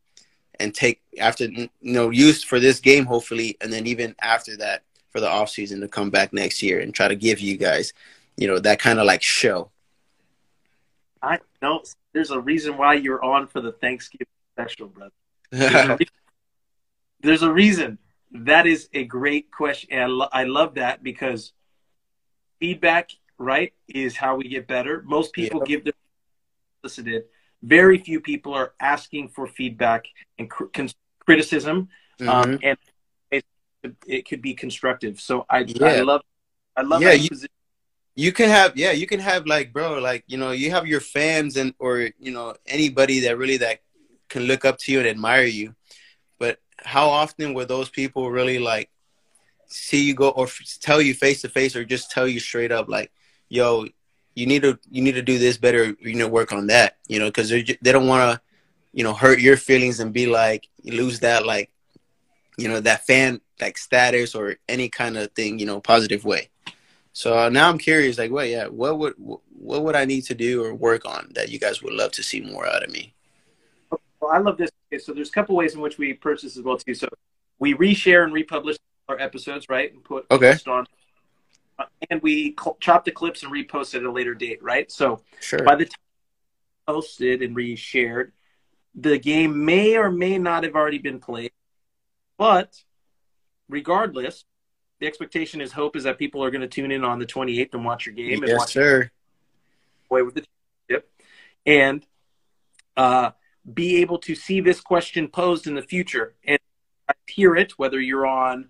and 0.59 0.75
take 0.75 1.01
after 1.19 1.45
you 1.45 1.69
know 1.81 2.09
use 2.09 2.43
for 2.43 2.59
this 2.59 2.79
game 2.81 3.05
hopefully 3.05 3.57
and 3.61 3.71
then 3.71 3.87
even 3.87 4.13
after 4.21 4.57
that 4.57 4.83
for 5.09 5.19
the 5.19 5.29
off 5.29 5.49
season 5.49 5.81
to 5.81 5.87
come 5.87 6.09
back 6.09 6.33
next 6.33 6.61
year 6.61 6.79
and 6.79 6.93
try 6.93 7.07
to 7.07 7.15
give 7.15 7.39
you 7.39 7.57
guys, 7.57 7.93
you 8.37 8.47
know, 8.47 8.59
that 8.59 8.79
kind 8.79 8.99
of 8.99 9.05
like 9.05 9.21
show. 9.21 9.69
I 11.21 11.39
know 11.61 11.83
there's 12.13 12.31
a 12.31 12.39
reason 12.39 12.77
why 12.77 12.95
you're 12.95 13.23
on 13.23 13.47
for 13.47 13.61
the 13.61 13.71
Thanksgiving 13.71 14.27
special, 14.55 14.87
brother. 14.87 15.11
There's 15.51 15.73
a, 15.73 15.97
there's 17.21 17.41
a 17.43 17.51
reason. 17.51 17.97
That 18.31 18.67
is 18.67 18.89
a 18.93 19.03
great 19.03 19.51
question. 19.51 19.89
And 19.91 20.01
I, 20.01 20.05
lo- 20.05 20.29
I 20.31 20.43
love 20.43 20.75
that 20.75 21.03
because 21.03 21.53
feedback, 22.59 23.11
right, 23.37 23.73
is 23.87 24.15
how 24.15 24.35
we 24.35 24.47
get 24.47 24.67
better. 24.67 25.01
Most 25.05 25.33
people 25.33 25.61
give 25.61 25.83
their 25.83 25.93
solicited. 26.81 27.25
Very 27.61 27.97
few 27.97 28.21
people 28.21 28.53
are 28.53 28.73
asking 28.79 29.29
for 29.29 29.47
feedback 29.47 30.05
and 30.37 30.49
cr- 30.49 30.65
criticism. 31.25 31.89
Um, 32.21 32.27
mm-hmm. 32.27 32.29
Um, 32.29 32.59
and 32.61 32.77
it 34.05 34.27
could 34.27 34.41
be 34.41 34.53
constructive. 34.53 35.19
So 35.19 35.45
I, 35.49 35.59
yeah. 35.59 35.87
I 35.87 36.01
love, 36.01 36.21
I 36.75 36.81
love 36.81 37.01
yeah, 37.01 37.13
you, 37.13 37.29
you 38.19 38.33
can 38.33 38.49
have, 38.49 38.75
yeah, 38.75 38.91
you 38.91 39.07
can 39.07 39.21
have 39.21 39.45
like, 39.45 39.71
bro, 39.71 39.97
like, 39.97 40.25
you 40.27 40.37
know, 40.37 40.51
you 40.51 40.71
have 40.71 40.85
your 40.85 40.99
fans 40.99 41.55
and, 41.55 41.73
or, 41.79 42.09
you 42.19 42.31
know, 42.31 42.53
anybody 42.67 43.21
that 43.21 43.37
really 43.37 43.55
that 43.57 43.79
can 44.27 44.43
look 44.43 44.65
up 44.65 44.77
to 44.79 44.91
you 44.91 44.99
and 44.99 45.07
admire 45.07 45.45
you. 45.45 45.73
But 46.37 46.59
how 46.83 47.07
often 47.07 47.53
were 47.53 47.63
those 47.63 47.89
people 47.89 48.29
really 48.29 48.59
like 48.59 48.89
see 49.67 50.03
you 50.03 50.13
go 50.15 50.31
or 50.31 50.49
tell 50.81 51.01
you 51.01 51.13
face 51.13 51.41
to 51.43 51.49
face 51.49 51.77
or 51.77 51.85
just 51.85 52.11
tell 52.11 52.27
you 52.27 52.41
straight 52.41 52.73
up 52.73 52.89
like, 52.89 53.09
yo, 53.47 53.85
you 54.35 54.45
need 54.45 54.63
to, 54.63 54.77
you 54.91 55.01
need 55.01 55.15
to 55.15 55.21
do 55.21 55.39
this 55.39 55.57
better, 55.57 55.95
you 56.01 56.15
know, 56.15 56.27
work 56.27 56.51
on 56.51 56.67
that, 56.67 56.97
you 57.07 57.19
know, 57.19 57.31
cause 57.31 57.47
they 57.47 57.63
they 57.81 57.93
don't 57.93 58.07
want 58.07 58.33
to, 58.33 58.41
you 58.91 59.05
know, 59.05 59.13
hurt 59.13 59.39
your 59.39 59.55
feelings 59.55 60.01
and 60.01 60.11
be 60.11 60.25
like, 60.25 60.67
lose 60.83 61.21
that, 61.21 61.45
like, 61.45 61.71
you 62.57 62.67
know, 62.67 62.81
that 62.81 63.05
fan 63.05 63.39
like 63.61 63.77
status 63.77 64.35
or 64.35 64.57
any 64.67 64.89
kind 64.89 65.15
of 65.15 65.31
thing, 65.31 65.57
you 65.57 65.65
know, 65.65 65.79
positive 65.79 66.25
way. 66.25 66.49
So 67.19 67.37
uh, 67.37 67.49
now 67.49 67.67
I'm 67.67 67.77
curious, 67.77 68.17
like, 68.17 68.31
well, 68.31 68.45
yeah, 68.45 68.67
what 68.67 68.97
would 68.97 69.13
what 69.17 69.83
would 69.83 69.93
I 69.93 70.05
need 70.05 70.21
to 70.27 70.33
do 70.33 70.63
or 70.63 70.73
work 70.73 71.03
on 71.03 71.27
that 71.35 71.49
you 71.49 71.59
guys 71.59 71.83
would 71.83 71.91
love 71.91 72.13
to 72.13 72.23
see 72.23 72.39
more 72.39 72.65
out 72.65 72.81
of 72.81 72.93
me? 72.93 73.13
Well, 73.91 74.31
I 74.31 74.37
love 74.37 74.55
this. 74.55 74.69
Okay, 74.87 74.99
so 74.99 75.11
there's 75.11 75.27
a 75.27 75.33
couple 75.33 75.53
ways 75.57 75.73
in 75.73 75.81
which 75.81 75.97
we 75.97 76.13
purchase 76.13 76.55
as 76.55 76.63
well 76.63 76.77
too. 76.77 76.93
So 76.93 77.09
we 77.59 77.73
reshare 77.73 78.23
and 78.23 78.31
republish 78.31 78.77
our 79.09 79.19
episodes, 79.19 79.67
right, 79.67 79.91
and 79.91 80.01
put 80.01 80.27
okay 80.31 80.55
on, 80.65 80.85
uh, 81.77 81.83
and 82.09 82.21
we 82.21 82.55
chop 82.79 83.03
the 83.03 83.11
clips 83.11 83.43
and 83.43 83.51
repost 83.51 83.95
at 83.95 84.03
a 84.03 84.09
later 84.09 84.33
date, 84.33 84.63
right? 84.63 84.89
So 84.89 85.21
sure. 85.41 85.59
by 85.63 85.75
the 85.75 85.87
time 85.87 85.99
posted 86.87 87.41
and 87.41 87.53
reshared, 87.53 88.31
the 88.95 89.19
game 89.19 89.65
may 89.65 89.97
or 89.97 90.09
may 90.09 90.37
not 90.37 90.63
have 90.63 90.73
already 90.73 90.99
been 90.99 91.19
played, 91.19 91.51
but 92.37 92.81
regardless, 93.67 94.45
the 94.99 95.07
expectation 95.07 95.61
is 95.61 95.71
hope 95.71 95.95
is 95.95 96.03
that 96.03 96.17
people 96.17 96.43
are 96.43 96.51
going 96.51 96.61
to 96.61 96.67
tune 96.67 96.91
in 96.91 97.03
on 97.03 97.19
the 97.19 97.25
28th 97.25 97.73
and 97.73 97.85
watch 97.85 98.05
your 98.05 98.15
game 98.15 98.29
yes, 98.29 98.41
and 98.41 98.57
watch 98.57 98.73
sir. 98.73 99.09
away 100.09 100.21
with 100.21 100.35
the 100.35 100.45
championship 100.89 101.11
and 101.65 102.05
uh, 102.97 103.31
be 103.73 103.97
able 103.97 104.17
to 104.19 104.35
see 104.35 104.59
this 104.59 104.81
question 104.81 105.27
posed 105.27 105.67
in 105.67 105.75
the 105.75 105.81
future 105.81 106.35
and 106.45 106.59
hear 107.27 107.55
it, 107.55 107.77
whether 107.77 107.99
you're 107.99 108.27
on 108.27 108.67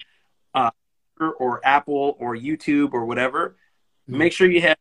uh, 0.54 0.72
or 1.20 1.62
Apple 1.66 2.16
or 2.20 2.36
YouTube 2.36 2.94
or 2.94 3.06
whatever. 3.06 3.58
Mm-hmm. 4.10 4.18
Make 4.20 4.34
sure 4.34 4.50
you 4.50 4.62
have 4.62 4.78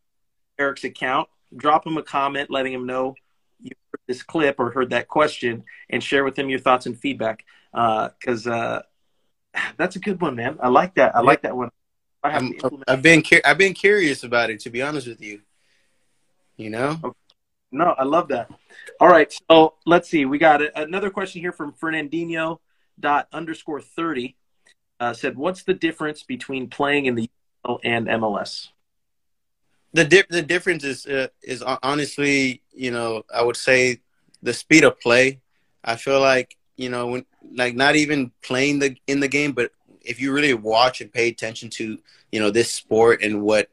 Eric's 0.58 0.84
account. 0.84 1.28
Drop 1.56 1.86
him 1.86 1.96
a 1.96 2.02
comment 2.02 2.50
letting 2.50 2.72
him 2.72 2.86
know 2.86 3.14
you 3.60 3.70
heard 3.90 4.00
this 4.06 4.22
clip 4.22 4.56
or 4.58 4.70
heard 4.70 4.90
that 4.90 5.08
question 5.08 5.64
and 5.88 6.02
share 6.02 6.24
with 6.24 6.38
him 6.38 6.48
your 6.48 6.58
thoughts 6.58 6.86
and 6.86 6.98
feedback. 6.98 7.44
Because 7.72 8.46
uh, 8.46 8.82
that's 9.76 9.96
a 9.96 9.98
good 9.98 10.20
one, 10.20 10.36
man. 10.36 10.58
I 10.60 10.68
like 10.68 10.94
that. 10.94 11.14
I 11.14 11.20
yeah. 11.20 11.26
like 11.26 11.42
that 11.42 11.56
one. 11.56 11.70
I 12.22 12.30
have 12.30 12.44
I've 12.88 13.02
been 13.02 13.22
I've 13.44 13.58
been 13.58 13.74
curious 13.74 14.24
about 14.24 14.50
it 14.50 14.60
to 14.60 14.70
be 14.70 14.82
honest 14.82 15.06
with 15.06 15.20
you. 15.20 15.40
You 16.56 16.70
know. 16.70 16.98
Okay. 17.02 17.18
No, 17.70 17.94
I 17.98 18.04
love 18.04 18.28
that. 18.28 18.50
All 18.98 19.08
right, 19.08 19.32
so 19.50 19.74
let's 19.84 20.08
see. 20.08 20.24
We 20.24 20.38
got 20.38 20.62
a, 20.62 20.80
another 20.80 21.10
question 21.10 21.40
here 21.40 21.52
from 21.52 21.72
Fernandinho 21.72 22.58
dot 22.98 23.28
underscore 23.32 23.80
thirty. 23.80 24.36
Uh, 24.98 25.12
said, 25.12 25.36
"What's 25.36 25.62
the 25.62 25.74
difference 25.74 26.22
between 26.22 26.68
playing 26.68 27.06
in 27.06 27.14
the 27.14 27.30
USL 27.66 27.78
and 27.84 28.06
MLS?" 28.06 28.68
The 29.92 30.04
di- 30.04 30.24
the 30.28 30.42
difference 30.42 30.82
is 30.82 31.06
uh, 31.06 31.28
is 31.42 31.62
honestly, 31.62 32.62
you 32.72 32.90
know, 32.90 33.22
I 33.32 33.42
would 33.42 33.56
say 33.56 34.00
the 34.42 34.52
speed 34.52 34.84
of 34.84 34.98
play. 35.00 35.40
I 35.84 35.96
feel 35.96 36.20
like 36.20 36.56
you 36.78 36.88
know 36.88 37.08
when 37.08 37.26
like 37.54 37.74
not 37.74 37.96
even 37.96 38.32
playing 38.42 38.78
the 38.78 38.96
in 39.06 39.20
the 39.20 39.28
game, 39.28 39.52
but 39.52 39.72
if 40.00 40.20
you 40.20 40.32
really 40.32 40.54
watch 40.54 41.02
and 41.02 41.12
pay 41.12 41.28
attention 41.28 41.68
to 41.68 41.98
you 42.32 42.40
know 42.40 42.50
this 42.50 42.72
sport 42.72 43.22
and 43.22 43.42
what 43.42 43.68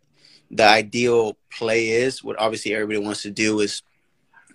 the 0.51 0.65
ideal 0.65 1.37
play 1.49 1.89
is, 1.89 2.23
what 2.23 2.37
obviously 2.39 2.73
everybody 2.73 2.99
wants 2.99 3.21
to 3.21 3.31
do 3.31 3.61
is 3.61 3.83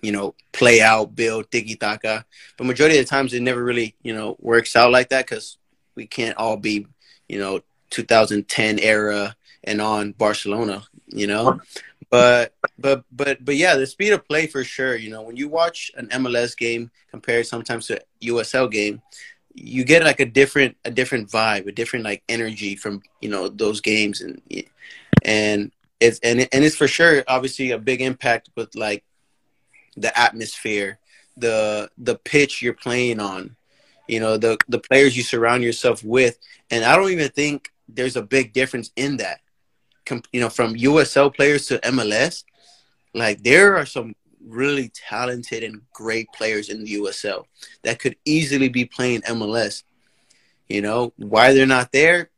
you 0.03 0.11
know 0.11 0.35
play 0.51 0.81
out, 0.81 1.15
build 1.15 1.49
tiki 1.49 1.75
taka. 1.75 2.25
But 2.57 2.67
majority 2.67 2.99
of 2.99 3.05
the 3.05 3.09
times 3.09 3.33
it 3.33 3.41
never 3.41 3.63
really 3.63 3.95
you 4.03 4.13
know 4.13 4.35
works 4.39 4.75
out 4.75 4.91
like 4.91 5.09
that 5.09 5.25
because 5.25 5.57
we 5.95 6.05
can't 6.05 6.37
all 6.37 6.57
be 6.57 6.85
you 7.27 7.39
know 7.39 7.61
2010 7.89 8.79
era 8.79 9.35
and 9.63 9.81
on 9.81 10.11
Barcelona, 10.11 10.83
you 11.07 11.27
know. 11.27 11.61
But 12.09 12.53
but 12.81 13.03
but 13.11 13.43
but 13.43 13.55
yeah, 13.55 13.75
the 13.75 13.87
speed 13.87 14.13
of 14.13 14.27
play 14.27 14.47
for 14.47 14.63
sure. 14.63 14.95
You 14.95 15.09
know, 15.09 15.21
when 15.21 15.35
you 15.35 15.47
watch 15.47 15.91
an 15.95 16.07
MLS 16.07 16.55
game 16.57 16.91
compared 17.09 17.45
sometimes 17.45 17.87
to 17.87 17.97
a 17.97 18.25
USL 18.25 18.71
game, 18.71 19.01
you 19.53 19.83
get 19.83 20.03
like 20.03 20.19
a 20.19 20.25
different 20.25 20.77
a 20.85 20.91
different 20.91 21.29
vibe, 21.29 21.67
a 21.67 21.71
different 21.71 22.05
like 22.05 22.23
energy 22.27 22.75
from 22.75 23.01
you 23.21 23.29
know 23.29 23.47
those 23.47 23.81
games, 23.81 24.21
and 24.21 24.41
and 25.23 25.71
it's 25.99 26.19
and 26.19 26.41
and 26.51 26.63
it's 26.63 26.75
for 26.75 26.87
sure 26.87 27.23
obviously 27.27 27.71
a 27.71 27.77
big 27.77 28.01
impact 28.01 28.49
with 28.55 28.75
like 28.75 29.03
the 29.95 30.17
atmosphere, 30.17 30.99
the 31.37 31.89
the 31.97 32.15
pitch 32.15 32.61
you're 32.61 32.73
playing 32.73 33.19
on, 33.19 33.55
you 34.07 34.19
know 34.19 34.37
the 34.37 34.57
the 34.67 34.79
players 34.79 35.15
you 35.15 35.23
surround 35.23 35.63
yourself 35.63 36.03
with, 36.03 36.37
and 36.69 36.83
I 36.83 36.95
don't 36.95 37.11
even 37.11 37.29
think 37.29 37.71
there's 37.87 38.15
a 38.15 38.21
big 38.21 38.53
difference 38.53 38.91
in 38.95 39.17
that 39.17 39.41
you 40.31 40.41
know, 40.41 40.49
from 40.49 40.75
USL 40.75 41.33
players 41.33 41.67
to 41.67 41.79
MLS, 41.79 42.43
like 43.13 43.43
there 43.43 43.77
are 43.77 43.85
some 43.85 44.15
really 44.45 44.89
talented 44.89 45.63
and 45.63 45.81
great 45.93 46.27
players 46.33 46.69
in 46.69 46.83
the 46.83 46.95
USL 46.95 47.45
that 47.83 47.99
could 47.99 48.15
easily 48.25 48.69
be 48.69 48.85
playing 48.85 49.21
MLS. 49.21 49.83
You 50.67 50.81
know, 50.81 51.13
why 51.17 51.53
they're 51.53 51.65
not 51.65 51.91
there? 51.91 52.29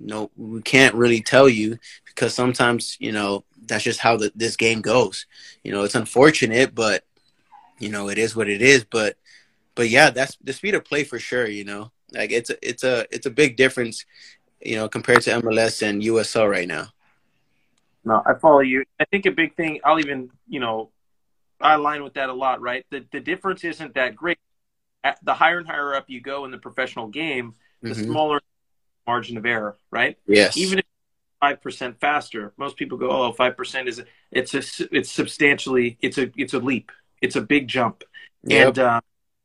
No, 0.00 0.30
we 0.36 0.62
can't 0.62 0.94
really 0.94 1.20
tell 1.20 1.48
you 1.48 1.78
because 2.06 2.34
sometimes, 2.34 2.96
you 3.00 3.12
know, 3.12 3.44
that's 3.66 3.84
just 3.84 4.00
how 4.00 4.16
the, 4.16 4.32
this 4.34 4.56
game 4.56 4.80
goes. 4.80 5.26
You 5.62 5.72
know, 5.72 5.82
it's 5.82 5.94
unfortunate, 5.94 6.74
but 6.74 7.04
you 7.78 7.88
know, 7.90 8.08
it 8.08 8.18
is 8.18 8.34
what 8.34 8.48
it 8.48 8.62
is. 8.62 8.84
But 8.84 9.16
but 9.74 9.88
yeah, 9.88 10.10
that's 10.10 10.36
the 10.42 10.52
speed 10.52 10.74
of 10.74 10.84
play 10.84 11.04
for 11.04 11.18
sure. 11.18 11.46
You 11.46 11.64
know, 11.64 11.92
like 12.12 12.32
it's 12.32 12.50
a 12.50 12.68
it's 12.68 12.84
a 12.84 13.06
it's 13.10 13.26
a 13.26 13.30
big 13.30 13.56
difference. 13.56 14.04
You 14.60 14.76
know, 14.76 14.88
compared 14.88 15.22
to 15.22 15.40
MLS 15.42 15.86
and 15.88 16.02
USL 16.02 16.50
right 16.50 16.66
now. 16.66 16.88
No, 18.08 18.22
I 18.24 18.34
follow 18.34 18.60
you. 18.60 18.84
I 18.98 19.04
think 19.04 19.26
a 19.26 19.30
big 19.30 19.54
thing. 19.54 19.80
I'll 19.84 20.00
even 20.00 20.30
you 20.48 20.60
know, 20.60 20.90
I 21.60 21.74
align 21.74 22.02
with 22.02 22.14
that 22.14 22.30
a 22.30 22.32
lot. 22.32 22.60
Right. 22.62 22.86
The 22.90 23.04
the 23.12 23.20
difference 23.20 23.64
isn't 23.64 23.94
that 23.94 24.16
great. 24.16 24.38
At 25.04 25.18
the 25.22 25.34
higher 25.34 25.58
and 25.58 25.66
higher 25.66 25.94
up 25.94 26.06
you 26.08 26.20
go 26.20 26.44
in 26.44 26.50
the 26.50 26.58
professional 26.58 27.08
game, 27.08 27.54
the 27.82 27.90
mm-hmm. 27.90 28.04
smaller 28.04 28.40
margin 29.06 29.36
of 29.36 29.46
error. 29.46 29.76
Right. 29.90 30.18
Yes. 30.26 30.56
Even 30.56 30.78
if 30.78 30.84
five 31.40 31.60
percent 31.60 32.00
faster. 32.00 32.52
Most 32.56 32.76
people 32.76 32.96
go, 32.96 33.10
"Oh, 33.10 33.32
five 33.32 33.56
percent 33.56 33.88
is 33.88 34.02
it's 34.30 34.54
a 34.54 34.62
it's 34.90 35.10
substantially 35.10 35.98
it's 36.00 36.16
a 36.16 36.30
it's 36.36 36.54
a 36.54 36.58
leap. 36.58 36.90
It's 37.20 37.36
a 37.36 37.42
big 37.42 37.68
jump." 37.68 38.04
Yep. 38.44 38.66
And 38.68 38.78
uh, 38.78 39.00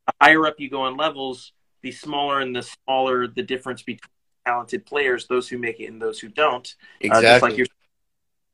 the 0.07 0.13
higher 0.21 0.47
up 0.47 0.55
you 0.59 0.69
go 0.69 0.83
on 0.83 0.95
levels, 0.95 1.51
the 1.81 1.91
smaller 1.91 2.39
and 2.39 2.55
the 2.55 2.63
smaller 2.63 3.27
the 3.27 3.43
difference 3.43 3.81
between 3.81 4.09
talented 4.45 4.85
players, 4.85 5.27
those 5.27 5.47
who 5.47 5.57
make 5.57 5.79
it 5.79 5.87
and 5.87 6.01
those 6.01 6.19
who 6.19 6.29
don't. 6.29 6.75
Exactly. 7.01 7.27
Uh, 7.27 7.33
just 7.33 7.43
like 7.43 7.57
you're, 7.57 7.67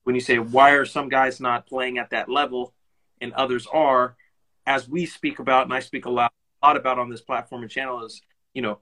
when 0.09 0.15
you 0.15 0.21
say, 0.21 0.39
why 0.39 0.71
are 0.71 0.85
some 0.85 1.07
guys 1.07 1.39
not 1.39 1.67
playing 1.67 1.99
at 1.99 2.09
that 2.09 2.27
level 2.27 2.73
and 3.21 3.31
others 3.33 3.67
are, 3.71 4.15
as 4.65 4.89
we 4.89 5.05
speak 5.05 5.37
about, 5.37 5.65
and 5.65 5.73
I 5.73 5.81
speak 5.81 6.05
a 6.05 6.09
lot, 6.09 6.33
a 6.63 6.65
lot 6.65 6.77
about 6.77 6.97
on 6.97 7.11
this 7.11 7.21
platform 7.21 7.61
and 7.61 7.69
channel 7.69 8.03
is, 8.03 8.19
you 8.55 8.63
know, 8.63 8.79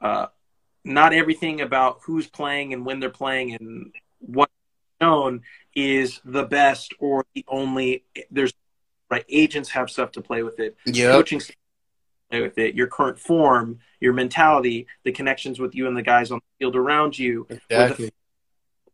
uh, 0.00 0.26
not 0.84 1.12
everything 1.12 1.60
about 1.60 2.00
who's 2.02 2.26
playing 2.26 2.72
and 2.72 2.84
when 2.84 2.98
they're 2.98 3.08
playing 3.08 3.54
and 3.54 3.94
what 4.18 4.50
known 5.00 5.42
is 5.76 6.20
the 6.24 6.42
best 6.42 6.92
or 6.98 7.24
the 7.36 7.44
only. 7.46 8.02
There's 8.32 8.52
right 9.08 9.24
agents 9.28 9.68
have 9.70 9.88
stuff 9.90 10.10
to 10.10 10.22
play 10.22 10.42
with 10.42 10.58
it. 10.58 10.76
Yeah. 10.86 11.12
Coaching 11.12 11.40
with 12.32 12.58
it, 12.58 12.74
your 12.74 12.88
current 12.88 13.20
form, 13.20 13.78
your 14.00 14.12
mentality, 14.12 14.88
the 15.04 15.12
connections 15.12 15.60
with 15.60 15.76
you 15.76 15.86
and 15.86 15.96
the 15.96 16.02
guys 16.02 16.32
on 16.32 16.38
the 16.38 16.64
field 16.64 16.74
around 16.74 17.16
you, 17.16 17.46
exactly. 17.48 18.06
the 18.06 18.12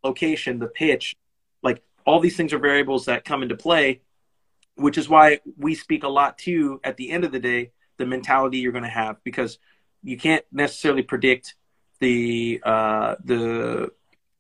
location, 0.05 0.59
the 0.59 0.67
pitch, 0.67 1.17
like 1.63 1.83
all 2.07 2.21
these 2.21 2.37
things 2.37 2.53
are 2.53 2.59
variables 2.59 3.07
that 3.07 3.25
come 3.25 3.43
into 3.43 3.57
play, 3.57 4.01
which 4.75 4.99
is 4.99 5.09
why 5.09 5.41
we 5.57 5.75
speak 5.75 6.03
a 6.03 6.09
lot 6.09 6.39
too. 6.39 6.81
At 6.85 6.97
the 6.97 7.11
end 7.11 7.25
of 7.25 7.33
the 7.33 7.39
day, 7.39 7.73
the 7.97 8.07
mentality 8.07 8.59
you're 8.59 8.73
going 8.73 8.85
to 8.85 8.91
have 8.91 9.23
because 9.25 9.59
you 10.03 10.17
can't 10.17 10.45
necessarily 10.51 11.03
predict 11.03 11.55
the 12.01 12.61
uh, 12.65 13.17
the 13.25 13.93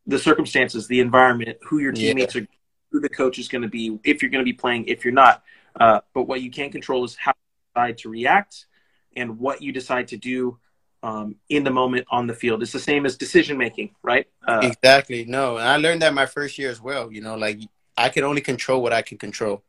the 0.06 0.18
circumstances, 0.18 0.88
the 0.88 1.00
environment, 1.00 1.58
who 1.62 1.78
your 1.78 1.92
teammates 1.92 2.34
yeah. 2.34 2.42
are, 2.42 2.46
who 2.90 3.00
the 3.00 3.08
coach 3.08 3.38
is 3.38 3.48
going 3.48 3.62
to 3.62 3.68
be, 3.68 3.98
if 4.02 4.22
you're 4.22 4.30
going 4.30 4.44
to 4.44 4.50
be 4.50 4.56
playing, 4.56 4.86
if 4.86 5.04
you're 5.04 5.14
not. 5.14 5.42
Uh, 5.78 6.00
but 6.14 6.24
what 6.24 6.42
you 6.42 6.50
can 6.50 6.70
control 6.70 7.04
is 7.04 7.14
how 7.16 7.32
you 7.32 7.74
decide 7.74 7.98
to 7.98 8.08
react 8.08 8.66
and 9.14 9.38
what 9.38 9.62
you 9.62 9.72
decide 9.72 10.08
to 10.08 10.16
do 10.16 10.58
um, 11.02 11.36
in 11.48 11.64
the 11.64 11.70
moment 11.70 12.06
on 12.10 12.26
the 12.26 12.34
field. 12.34 12.62
It's 12.62 12.72
the 12.72 12.78
same 12.78 13.06
as 13.06 13.16
decision 13.16 13.56
making, 13.56 13.94
right? 14.02 14.26
Uh, 14.46 14.60
exactly. 14.62 15.24
No, 15.24 15.56
and 15.56 15.68
I 15.68 15.76
learned 15.76 16.02
that 16.02 16.14
my 16.14 16.26
first 16.26 16.58
year 16.58 16.70
as 16.70 16.80
well. 16.80 17.12
You 17.12 17.22
know, 17.22 17.36
like 17.36 17.60
I 17.96 18.08
can 18.08 18.24
only 18.24 18.40
control 18.40 18.82
what 18.82 18.92
I 18.92 19.02
can 19.02 19.18
control. 19.18 19.62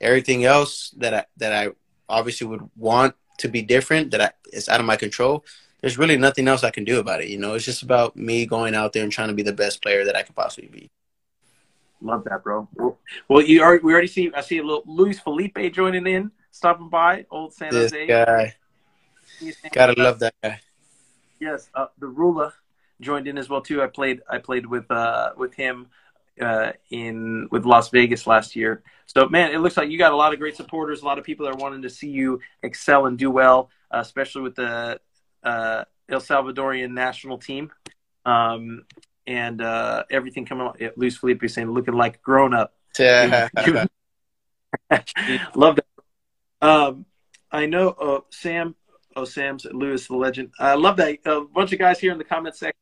Everything 0.00 0.44
else 0.44 0.90
that 0.98 1.14
I 1.14 1.24
that 1.36 1.52
I 1.52 1.70
obviously 2.08 2.46
would 2.46 2.68
want 2.76 3.14
to 3.38 3.48
be 3.48 3.62
different 3.62 4.10
that 4.12 4.20
I, 4.20 4.30
is 4.52 4.68
out 4.68 4.80
of 4.80 4.86
my 4.86 4.96
control. 4.96 5.44
There's 5.80 5.98
really 5.98 6.16
nothing 6.16 6.46
else 6.46 6.62
I 6.62 6.70
can 6.70 6.84
do 6.84 7.00
about 7.00 7.22
it. 7.22 7.28
You 7.28 7.38
know, 7.38 7.54
it's 7.54 7.64
just 7.64 7.82
about 7.82 8.16
me 8.16 8.46
going 8.46 8.74
out 8.74 8.92
there 8.92 9.02
and 9.02 9.10
trying 9.10 9.28
to 9.28 9.34
be 9.34 9.42
the 9.42 9.52
best 9.52 9.82
player 9.82 10.04
that 10.04 10.16
I 10.16 10.22
could 10.22 10.36
possibly 10.36 10.68
be. 10.68 10.90
Love 12.00 12.24
that, 12.24 12.42
bro. 12.42 12.68
Well, 13.28 13.42
you 13.42 13.62
are. 13.62 13.78
We 13.82 13.92
already 13.92 14.08
see. 14.08 14.30
I 14.34 14.40
see 14.40 14.58
a 14.58 14.62
little 14.62 14.82
Luis 14.86 15.20
Felipe 15.20 15.58
joining 15.72 16.06
in, 16.06 16.30
stopping 16.50 16.88
by. 16.88 17.26
Old 17.30 17.52
San 17.52 17.70
this 17.70 17.92
Jose 17.92 18.06
guy. 18.06 18.54
Gotta 19.72 20.00
love 20.00 20.18
that 20.20 20.34
guy. 20.42 20.60
Yes, 21.40 21.68
uh, 21.74 21.86
the 21.98 22.06
ruler 22.06 22.52
joined 23.00 23.28
in 23.28 23.36
as 23.38 23.48
well 23.48 23.60
too. 23.60 23.82
I 23.82 23.86
played 23.86 24.20
I 24.28 24.38
played 24.38 24.66
with 24.66 24.90
uh, 24.90 25.32
with 25.36 25.54
him 25.54 25.88
uh, 26.40 26.72
in 26.90 27.48
with 27.50 27.64
Las 27.64 27.90
Vegas 27.90 28.26
last 28.26 28.56
year. 28.56 28.82
So 29.06 29.28
man, 29.28 29.52
it 29.52 29.58
looks 29.58 29.76
like 29.76 29.90
you 29.90 29.98
got 29.98 30.12
a 30.12 30.16
lot 30.16 30.32
of 30.32 30.38
great 30.38 30.56
supporters. 30.56 31.02
A 31.02 31.04
lot 31.04 31.18
of 31.18 31.24
people 31.24 31.46
that 31.46 31.54
are 31.54 31.58
wanting 31.58 31.82
to 31.82 31.90
see 31.90 32.08
you 32.08 32.40
excel 32.62 33.06
and 33.06 33.18
do 33.18 33.30
well, 33.30 33.70
uh, 33.92 33.98
especially 33.98 34.42
with 34.42 34.54
the 34.54 35.00
uh, 35.42 35.84
El 36.08 36.20
Salvadorian 36.20 36.92
national 36.92 37.38
team. 37.38 37.72
Um, 38.24 38.84
and 39.26 39.60
uh, 39.60 40.04
everything 40.10 40.46
coming 40.46 40.66
on. 40.66 40.76
Luis 40.96 41.16
Felipe 41.16 41.48
saying 41.48 41.70
looking 41.70 41.94
like 41.94 42.22
grown 42.22 42.54
up. 42.54 42.74
Yeah. 42.98 43.48
Love 45.54 45.76
that. 45.76 45.86
Um, 46.60 47.06
I 47.50 47.66
know 47.66 47.90
uh, 47.90 48.20
Sam 48.30 48.74
Oh, 49.16 49.24
Sam's 49.24 49.66
Lewis, 49.66 50.06
the 50.06 50.16
legend. 50.16 50.50
I 50.58 50.74
love 50.74 50.96
that. 50.96 51.18
A 51.26 51.40
bunch 51.42 51.72
of 51.72 51.78
guys 51.78 51.98
here 51.98 52.12
in 52.12 52.18
the 52.18 52.24
comment 52.24 52.56
section 52.56 52.78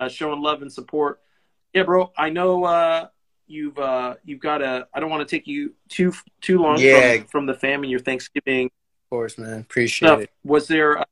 uh, 0.00 0.08
showing 0.08 0.42
love 0.42 0.62
and 0.62 0.72
support. 0.72 1.20
Yeah, 1.74 1.82
bro. 1.82 2.12
I 2.16 2.30
know 2.30 2.64
uh, 2.64 3.08
you've 3.46 3.78
uh, 3.78 4.14
you've 4.24 4.40
got 4.40 4.62
a. 4.62 4.88
I 4.94 5.00
don't 5.00 5.10
want 5.10 5.26
to 5.26 5.36
take 5.36 5.46
you 5.46 5.74
too 5.88 6.12
too 6.40 6.60
long 6.60 6.78
yeah. 6.78 7.18
from, 7.18 7.26
from 7.26 7.46
the 7.46 7.54
fam 7.54 7.82
and 7.82 7.90
your 7.90 8.00
Thanksgiving. 8.00 8.66
Of 8.66 9.10
course, 9.10 9.38
man. 9.38 9.60
Appreciate 9.60 10.08
stuff. 10.08 10.20
it. 10.20 10.30
Was 10.44 10.68
there? 10.68 10.98
Uh, 10.98 11.04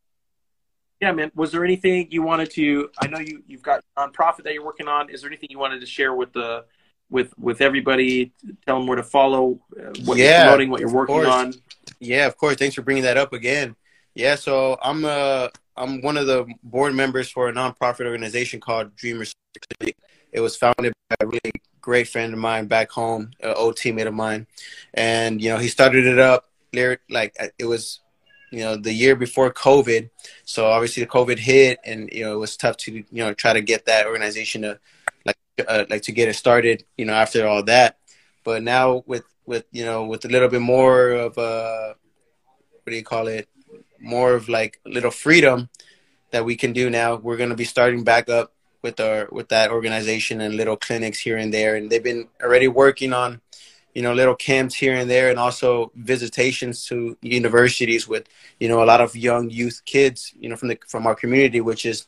yeah, 1.01 1.13
man. 1.13 1.31
Was 1.35 1.53
there 1.53 1.65
anything 1.65 2.09
you 2.11 2.23
wanted 2.23 2.51
to? 2.53 2.91
I 3.01 3.07
know 3.07 3.19
you 3.19 3.43
you've 3.47 3.63
got 3.63 3.85
nonprofit 3.99 4.45
that 4.45 4.55
you're 4.55 4.65
working 4.65 4.89
on. 4.89 5.11
Is 5.11 5.21
there 5.21 5.31
anything 5.31 5.51
you 5.51 5.59
wanted 5.59 5.81
to 5.81 5.87
share 5.87 6.15
with 6.15 6.33
the 6.33 6.65
with 7.11 7.35
with 7.39 7.61
everybody? 7.61 8.33
Tell 8.67 8.79
them 8.79 8.87
where 8.87 8.97
to 8.97 9.03
follow. 9.03 9.61
Uh, 9.79 9.93
what 10.05 10.17
yeah, 10.17 10.25
you're 10.25 10.45
promoting, 10.45 10.71
what 10.71 10.81
you're 10.81 10.93
working 10.93 11.27
on. 11.27 11.55
Yeah, 12.01 12.27
of 12.27 12.37
course. 12.37 12.57
Thanks 12.57 12.75
for 12.75 12.83
bringing 12.83 13.05
that 13.05 13.17
up 13.17 13.33
again. 13.33 13.77
Yeah, 14.17 14.37
so 14.37 14.79
I'm 14.83 15.05
uh 15.05 15.49
I'm 15.77 16.01
one 16.01 16.17
of 16.17 16.27
the 16.27 16.47
board 16.63 16.95
members 16.95 17.29
for 17.29 17.51
a 17.51 17.53
nonprofit 17.53 18.07
organization 18.07 18.61
called 18.61 18.97
Dreamers 18.97 19.35
It 20.33 20.41
was 20.41 20.57
founded 20.57 20.95
by 21.11 21.17
a 21.21 21.27
really 21.27 21.53
great 21.83 22.09
friend 22.09 22.33
of 22.33 22.39
mine 22.39 22.65
back 22.67 22.91
home, 22.91 23.33
an 23.43 23.53
old 23.55 23.77
teammate 23.77 24.07
of 24.07 24.15
mine, 24.15 24.47
and 24.95 25.43
you 25.43 25.51
know 25.51 25.59
he 25.59 25.69
started 25.69 26.07
it 26.07 26.19
up 26.19 26.47
like 27.11 27.37
uh, 27.39 27.49
it 27.59 27.67
was 27.67 28.01
you 28.51 28.61
know 28.61 28.75
the 28.79 28.93
year 28.93 29.17
before 29.17 29.53
COVID. 29.53 30.09
So 30.47 30.65
obviously 30.65 31.03
the 31.03 31.11
COVID 31.11 31.39
hit, 31.39 31.79
and 31.85 32.09
you 32.11 32.25
know 32.25 32.33
it 32.33 32.39
was 32.39 32.57
tough 32.57 32.79
to 32.79 32.93
you 32.93 33.05
know 33.13 33.35
try 33.35 33.53
to 33.53 33.61
get 33.61 33.85
that 33.85 34.07
organization 34.07 34.63
to 34.63 34.81
like 35.27 35.37
uh, 35.69 35.85
like 35.91 36.03
to 36.03 36.13
get 36.13 36.31
it 36.31 36.37
started. 36.37 36.85
You 36.97 37.05
know 37.05 37.13
after 37.13 37.47
all 37.47 37.63
that, 37.65 37.99
but 38.45 38.63
now 38.63 39.05
with 39.07 39.25
with 39.45 39.67
you 39.73 39.85
know 39.85 40.07
with 40.07 40.25
a 40.25 40.29
little 40.29 40.49
bit 40.49 40.63
more 40.63 41.11
of 41.11 41.37
a 41.37 41.97
what 42.83 42.91
do 42.91 42.97
you 42.97 43.05
call 43.05 43.27
it 43.27 43.47
more 44.01 44.35
of 44.35 44.49
like 44.49 44.81
a 44.87 44.89
little 44.89 45.11
freedom 45.11 45.69
that 46.31 46.45
we 46.45 46.57
can 46.57 46.73
do 46.73 46.91
now. 46.91 47.17
We're 47.17 47.37
going 47.37 47.51
to 47.51 47.57
be 47.57 47.65
starting 47.65 48.05
back 48.05 48.29
up 48.29 48.53
with 48.83 49.01
our 49.01 49.29
with 49.33 49.49
that 49.49 49.71
organization 49.71 50.41
and 50.41 50.55
little 50.55 50.77
clinics 50.77 51.19
here 51.19 51.37
and 51.37 51.53
there, 51.53 51.77
and 51.77 51.91
they've 51.91 52.03
been 52.03 52.29
already 52.43 52.69
working 52.69 53.13
on 53.13 53.41
you 53.95 54.03
know 54.03 54.13
little 54.13 54.35
camps 54.35 54.75
here 54.75 54.95
and 54.95 55.09
there, 55.11 55.31
and 55.31 55.39
also 55.39 55.91
visitations 55.97 56.87
to 56.87 57.17
universities 57.23 58.07
with 58.07 58.25
you 58.61 58.69
know 58.69 58.83
a 58.83 58.87
lot 58.93 59.01
of 59.01 59.17
young 59.17 59.51
youth 59.51 59.83
kids 59.85 60.33
you 60.39 60.49
know 60.49 60.57
from 60.57 60.69
the 60.69 60.79
from 60.87 61.07
our 61.07 61.15
community, 61.15 61.61
which 61.61 61.87
is 61.87 62.07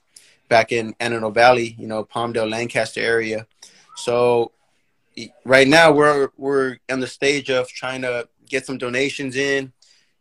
back 0.49 0.73
in 0.73 0.95
Antelope 1.01 1.35
Valley, 1.35 1.75
you 1.79 1.87
know 1.87 2.05
Palmdale, 2.05 2.51
Lancaster 2.51 3.01
area. 3.01 3.47
So 3.97 4.53
right 5.45 5.67
now 5.67 5.93
we're 5.93 6.29
we're 6.37 6.79
on 6.91 7.01
the 7.01 7.07
stage 7.07 7.51
of 7.51 7.69
trying 7.69 8.03
to 8.03 8.29
get 8.49 8.67
some 8.67 8.79
donations 8.79 9.37
in 9.37 9.73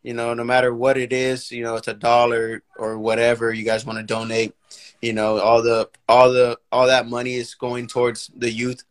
you 0.02 0.14
know, 0.14 0.34
no 0.34 0.44
matter 0.44 0.74
what 0.74 0.96
it 0.96 1.12
is, 1.12 1.50
you 1.50 1.62
know, 1.62 1.76
it's 1.76 1.88
a 1.88 1.94
dollar 1.94 2.62
or 2.76 2.98
whatever 2.98 3.52
you 3.52 3.64
guys 3.64 3.84
want 3.84 3.98
to 3.98 4.04
donate. 4.04 4.54
You 5.02 5.12
know, 5.12 5.38
all 5.38 5.62
the 5.62 5.88
all 6.08 6.32
the 6.32 6.58
all 6.72 6.86
that 6.86 7.08
money 7.08 7.34
is 7.34 7.54
going 7.54 7.86
towards 7.86 8.30
the 8.36 8.50
youth 8.50 8.82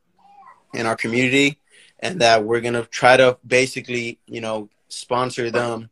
in 0.74 0.86
our 0.86 0.96
community, 0.96 1.60
and 2.00 2.22
that 2.22 2.44
we're 2.44 2.62
gonna 2.62 2.86
try 2.86 3.18
to 3.18 3.38
basically, 3.46 4.20
you 4.28 4.42
know, 4.42 4.70
sponsor 4.90 5.52
them 5.52 5.90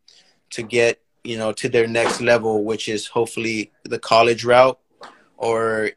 to 0.51 0.63
get 0.63 1.01
you 1.23 1.38
know 1.38 1.51
to 1.54 1.69
their 1.69 1.88
next 1.88 2.21
level, 2.21 2.63
which 2.63 2.88
is 2.88 3.08
hopefully 3.08 3.71
the 3.84 3.99
college 3.99 4.45
route 4.45 4.80
or 5.38 5.91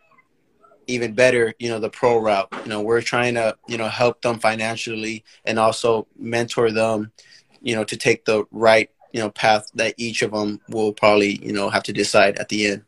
even 0.89 1.13
better, 1.13 1.55
you 1.59 1.69
know, 1.69 1.79
the 1.79 1.91
pro 1.91 2.19
route. 2.19 2.49
You 2.65 2.71
know, 2.71 2.81
we're 2.81 3.03
trying 3.03 3.35
to, 3.35 3.57
you 3.69 3.77
know, 3.77 3.89
help 3.89 4.23
them 4.23 4.41
financially 4.41 5.23
and 5.45 5.59
also 5.59 6.09
mentor 6.19 6.73
them, 6.73 7.13
you 7.61 7.77
know, 7.77 7.85
to 7.85 7.97
take 7.97 8.25
the 8.25 8.45
right 8.51 8.91
you 9.19 9.25
know 9.25 9.31
path 9.31 9.69
that 9.75 9.95
each 9.97 10.23
of 10.23 10.31
them 10.31 10.61
will 10.69 10.93
probably 10.93 11.45
you 11.45 11.53
know 11.53 11.69
have 11.71 11.83
to 11.83 11.93
decide 11.93 12.39
at 12.39 12.49
the 12.49 12.69
end. 12.69 12.85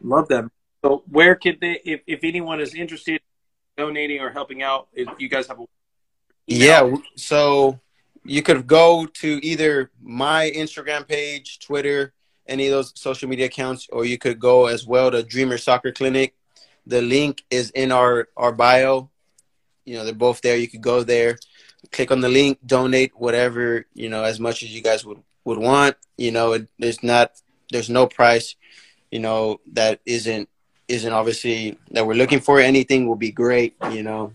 Love 0.00 0.28
them. 0.28 0.52
So 0.84 1.02
where 1.10 1.34
could 1.34 1.58
they, 1.60 1.80
if 1.84 2.02
if 2.06 2.20
anyone 2.22 2.60
is 2.60 2.74
interested, 2.74 3.20
in 3.76 3.84
donating 3.84 4.20
or 4.20 4.30
helping 4.30 4.62
out, 4.62 4.86
if 4.92 5.08
you 5.18 5.28
guys 5.28 5.48
have 5.48 5.58
a 5.58 5.64
yeah, 6.46 6.94
so 7.16 7.80
you 8.24 8.40
could 8.40 8.68
go 8.68 9.04
to 9.14 9.40
either 9.42 9.90
my 10.00 10.52
Instagram 10.54 11.08
page, 11.08 11.58
Twitter, 11.58 12.14
any 12.46 12.66
of 12.68 12.70
those 12.70 12.92
social 12.94 13.28
media 13.28 13.46
accounts, 13.46 13.88
or 13.90 14.04
you 14.04 14.16
could 14.16 14.38
go 14.38 14.66
as 14.66 14.86
well 14.86 15.10
to 15.10 15.24
Dreamer 15.24 15.58
Soccer 15.58 15.90
Clinic. 15.90 16.36
The 16.86 17.02
link 17.02 17.42
is 17.50 17.70
in 17.70 17.90
our 17.90 18.28
our 18.36 18.52
bio. 18.52 19.10
you 19.84 19.96
know 19.96 20.04
they're 20.04 20.14
both 20.14 20.40
there. 20.40 20.56
You 20.56 20.68
could 20.68 20.82
go 20.82 21.02
there, 21.02 21.36
click 21.92 22.10
on 22.10 22.20
the 22.20 22.28
link, 22.28 22.58
donate 22.64 23.12
whatever 23.16 23.86
you 23.94 24.08
know 24.08 24.24
as 24.24 24.38
much 24.40 24.62
as 24.62 24.74
you 24.74 24.82
guys 24.82 25.04
would 25.04 25.22
would 25.44 25.58
want. 25.58 25.96
You 26.16 26.32
know, 26.32 26.52
it, 26.52 26.68
there's 26.78 27.02
not 27.02 27.40
there's 27.70 27.90
no 27.90 28.06
price, 28.06 28.56
you 29.10 29.18
know, 29.18 29.60
that 29.72 30.00
isn't 30.06 30.48
isn't 30.88 31.12
obviously 31.12 31.78
that 31.90 32.06
we're 32.06 32.14
looking 32.14 32.40
for. 32.40 32.60
Anything 32.60 33.06
will 33.06 33.16
be 33.16 33.30
great, 33.30 33.74
you 33.90 34.02
know, 34.02 34.32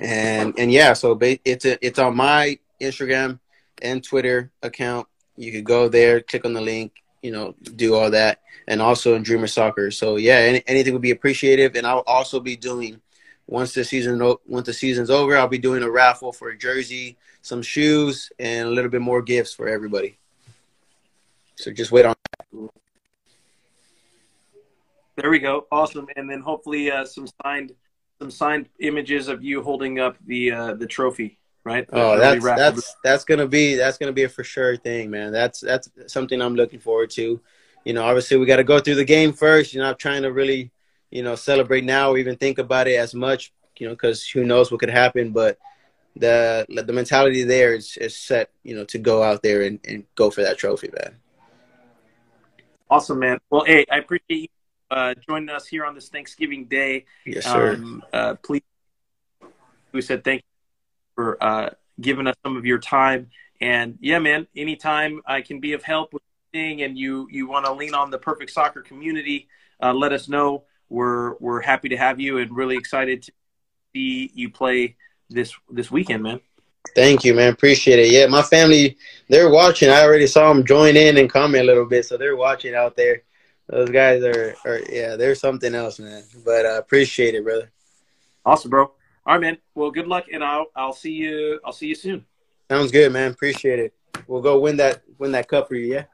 and 0.00 0.54
and 0.58 0.72
yeah. 0.72 0.92
So 0.92 1.18
it's 1.20 1.64
a, 1.64 1.84
it's 1.84 1.98
on 1.98 2.16
my 2.16 2.58
Instagram 2.80 3.38
and 3.82 4.02
Twitter 4.02 4.50
account. 4.62 5.06
You 5.36 5.52
could 5.52 5.64
go 5.64 5.88
there, 5.88 6.20
click 6.20 6.44
on 6.44 6.52
the 6.52 6.60
link, 6.60 7.02
you 7.22 7.32
know, 7.32 7.54
do 7.62 7.94
all 7.94 8.10
that, 8.10 8.40
and 8.68 8.80
also 8.82 9.14
in 9.14 9.22
Dreamer 9.22 9.46
Soccer. 9.46 9.90
So 9.90 10.16
yeah, 10.16 10.36
any, 10.36 10.62
anything 10.66 10.92
would 10.92 11.02
be 11.02 11.12
appreciative, 11.12 11.76
and 11.76 11.86
I'll 11.86 12.04
also 12.06 12.40
be 12.40 12.56
doing 12.56 13.00
once 13.50 13.74
the 13.74 13.82
season 13.82 14.20
once 14.46 14.66
the 14.66 14.72
season's 14.72 15.10
over, 15.10 15.36
I'll 15.36 15.48
be 15.48 15.58
doing 15.58 15.82
a 15.82 15.90
raffle 15.90 16.32
for 16.32 16.50
a 16.50 16.56
jersey, 16.56 17.18
some 17.42 17.62
shoes, 17.62 18.30
and 18.38 18.68
a 18.68 18.70
little 18.70 18.90
bit 18.90 19.00
more 19.00 19.20
gifts 19.20 19.52
for 19.52 19.68
everybody. 19.68 20.16
So 21.56 21.72
just 21.72 21.90
wait 21.90 22.06
on. 22.06 22.14
That. 22.52 22.68
There 25.16 25.30
we 25.30 25.40
go. 25.40 25.66
Awesome. 25.72 26.06
And 26.16 26.30
then 26.30 26.40
hopefully 26.40 26.90
uh, 26.92 27.04
some 27.04 27.26
signed 27.42 27.74
some 28.20 28.30
signed 28.30 28.68
images 28.78 29.26
of 29.26 29.42
you 29.42 29.62
holding 29.62 29.98
up 29.98 30.16
the 30.26 30.52
uh, 30.52 30.74
the 30.74 30.86
trophy, 30.86 31.36
right? 31.64 31.88
oh, 31.92 32.18
that's 32.18 32.44
that's 32.44 32.96
that's 33.02 33.24
gonna 33.24 33.48
be 33.48 33.74
that's 33.74 33.98
gonna 33.98 34.12
be 34.12 34.24
a 34.24 34.28
for 34.28 34.44
sure 34.44 34.76
thing, 34.76 35.10
man. 35.10 35.32
That's 35.32 35.60
that's 35.60 35.90
something 36.06 36.40
I'm 36.40 36.54
looking 36.54 36.78
forward 36.78 37.10
to. 37.10 37.40
You 37.84 37.94
know, 37.94 38.04
obviously 38.04 38.36
we 38.36 38.46
got 38.46 38.56
to 38.56 38.64
go 38.64 38.78
through 38.78 38.96
the 38.96 39.04
game 39.04 39.32
first. 39.32 39.74
You're 39.74 39.82
not 39.82 39.98
trying 39.98 40.22
to 40.22 40.32
really, 40.32 40.70
you 41.10 41.22
know, 41.22 41.34
celebrate 41.34 41.84
now 41.84 42.10
or 42.10 42.18
even 42.18 42.36
think 42.36 42.58
about 42.58 42.88
it 42.88 42.96
as 42.96 43.14
much, 43.14 43.52
you 43.78 43.86
know, 43.86 43.94
because 43.94 44.26
who 44.26 44.44
knows 44.44 44.70
what 44.70 44.80
could 44.80 44.90
happen. 44.90 45.32
But 45.32 45.58
the 46.16 46.66
the 46.68 46.92
mentality 46.92 47.44
there 47.44 47.74
is, 47.74 47.96
is 47.96 48.16
set, 48.16 48.50
you 48.62 48.74
know, 48.74 48.84
to 48.86 48.98
go 48.98 49.22
out 49.22 49.42
there 49.42 49.62
and, 49.62 49.80
and 49.86 50.04
go 50.14 50.30
for 50.30 50.42
that 50.42 50.58
trophy, 50.58 50.90
man. 50.92 51.16
Awesome, 52.88 53.20
man. 53.20 53.38
Well, 53.50 53.64
hey, 53.64 53.86
I 53.90 53.98
appreciate 53.98 54.42
you 54.42 54.48
uh, 54.90 55.14
joining 55.28 55.48
us 55.48 55.66
here 55.66 55.84
on 55.84 55.94
this 55.94 56.08
Thanksgiving 56.08 56.64
Day. 56.66 57.04
Yes, 57.24 57.44
sir. 57.44 57.74
Um, 57.74 58.02
uh, 58.12 58.34
please, 58.34 58.62
we 59.92 60.02
said 60.02 60.24
thank 60.24 60.42
you 60.42 61.14
for 61.14 61.42
uh, 61.42 61.70
giving 62.00 62.26
us 62.26 62.34
some 62.44 62.56
of 62.56 62.66
your 62.66 62.78
time. 62.78 63.30
And 63.60 63.98
yeah, 64.00 64.18
man, 64.18 64.46
anytime 64.56 65.20
I 65.26 65.42
can 65.42 65.60
be 65.60 65.74
of 65.74 65.82
help 65.82 66.12
with 66.14 66.22
anything 66.52 66.82
and 66.82 66.98
you 66.98 67.28
you 67.30 67.46
want 67.46 67.66
to 67.66 67.72
lean 67.72 67.94
on 67.94 68.10
the 68.10 68.18
Perfect 68.18 68.50
Soccer 68.50 68.82
community, 68.82 69.48
uh, 69.82 69.92
let 69.92 70.12
us 70.12 70.28
know. 70.28 70.64
We're 70.90 71.36
we're 71.38 71.60
happy 71.60 71.88
to 71.88 71.96
have 71.96 72.20
you 72.20 72.38
and 72.38 72.54
really 72.54 72.76
excited 72.76 73.22
to 73.22 73.32
see 73.94 74.30
you 74.34 74.50
play 74.50 74.96
this 75.30 75.54
this 75.70 75.90
weekend, 75.90 76.22
man. 76.22 76.40
Thank 76.94 77.24
you, 77.24 77.34
man. 77.34 77.52
Appreciate 77.52 77.98
it. 78.00 78.10
Yeah, 78.10 78.26
my 78.26 78.42
family, 78.42 78.96
they're 79.28 79.50
watching. 79.50 79.88
I 79.88 80.02
already 80.02 80.26
saw 80.26 80.52
them 80.52 80.64
join 80.64 80.96
in 80.96 81.18
and 81.18 81.30
comment 81.30 81.64
a 81.64 81.66
little 81.66 81.86
bit, 81.86 82.04
so 82.04 82.16
they're 82.16 82.36
watching 82.36 82.74
out 82.74 82.96
there. 82.96 83.22
Those 83.68 83.90
guys 83.90 84.22
are, 84.24 84.56
are 84.64 84.80
yeah, 84.90 85.14
they're 85.14 85.36
something 85.36 85.74
else, 85.74 86.00
man. 86.00 86.24
But 86.44 86.66
I 86.66 86.76
uh, 86.76 86.78
appreciate 86.78 87.34
it, 87.36 87.44
brother. 87.44 87.70
Awesome, 88.44 88.70
bro. 88.70 88.84
All 88.84 88.94
right, 89.34 89.40
man. 89.40 89.58
Well, 89.74 89.92
good 89.92 90.08
luck, 90.08 90.26
and 90.32 90.42
I'll 90.42 90.66
I'll 90.74 90.92
see 90.92 91.12
you. 91.12 91.60
I'll 91.64 91.72
see 91.72 91.86
you 91.86 91.94
soon. 91.94 92.24
Sounds 92.68 92.90
good, 92.90 93.12
man. 93.12 93.30
Appreciate 93.30 93.78
it. 93.78 93.94
We'll 94.26 94.42
go 94.42 94.58
win 94.58 94.76
that 94.78 95.02
win 95.18 95.30
that 95.32 95.46
cup 95.46 95.68
for 95.68 95.76
you, 95.76 95.94
yeah. 95.94 96.04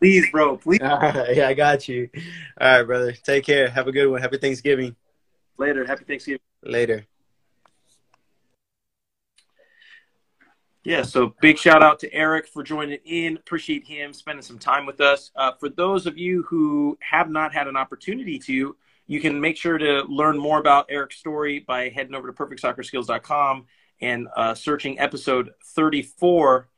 Please, 0.00 0.30
bro. 0.30 0.56
Please. 0.56 0.80
All 0.82 0.98
right, 0.98 1.36
yeah, 1.36 1.48
I 1.48 1.54
got 1.54 1.86
you. 1.88 2.08
All 2.60 2.78
right, 2.78 2.82
brother. 2.82 3.12
Take 3.12 3.44
care. 3.44 3.68
Have 3.68 3.86
a 3.86 3.92
good 3.92 4.08
one. 4.08 4.20
Happy 4.20 4.38
Thanksgiving. 4.38 4.96
Later. 5.58 5.84
Happy 5.84 6.04
Thanksgiving. 6.04 6.40
Later. 6.62 7.06
Yeah, 10.82 11.02
so 11.02 11.34
big 11.42 11.58
shout 11.58 11.82
out 11.82 11.98
to 11.98 12.12
Eric 12.12 12.48
for 12.48 12.62
joining 12.62 12.98
in. 13.04 13.36
Appreciate 13.36 13.84
him 13.84 14.14
spending 14.14 14.42
some 14.42 14.58
time 14.58 14.86
with 14.86 15.02
us. 15.02 15.30
Uh, 15.36 15.52
for 15.60 15.68
those 15.68 16.06
of 16.06 16.16
you 16.16 16.42
who 16.44 16.96
have 17.02 17.28
not 17.28 17.52
had 17.52 17.68
an 17.68 17.76
opportunity 17.76 18.38
to, 18.38 18.74
you 19.06 19.20
can 19.20 19.38
make 19.38 19.58
sure 19.58 19.76
to 19.76 20.04
learn 20.08 20.38
more 20.38 20.58
about 20.58 20.86
Eric's 20.88 21.16
story 21.16 21.58
by 21.58 21.90
heading 21.90 22.14
over 22.14 22.26
to 22.28 22.32
perfectsoccerskills.com 22.32 23.66
and 24.00 24.28
uh, 24.34 24.54
searching 24.54 24.98
episode 24.98 25.50
34 25.74 26.68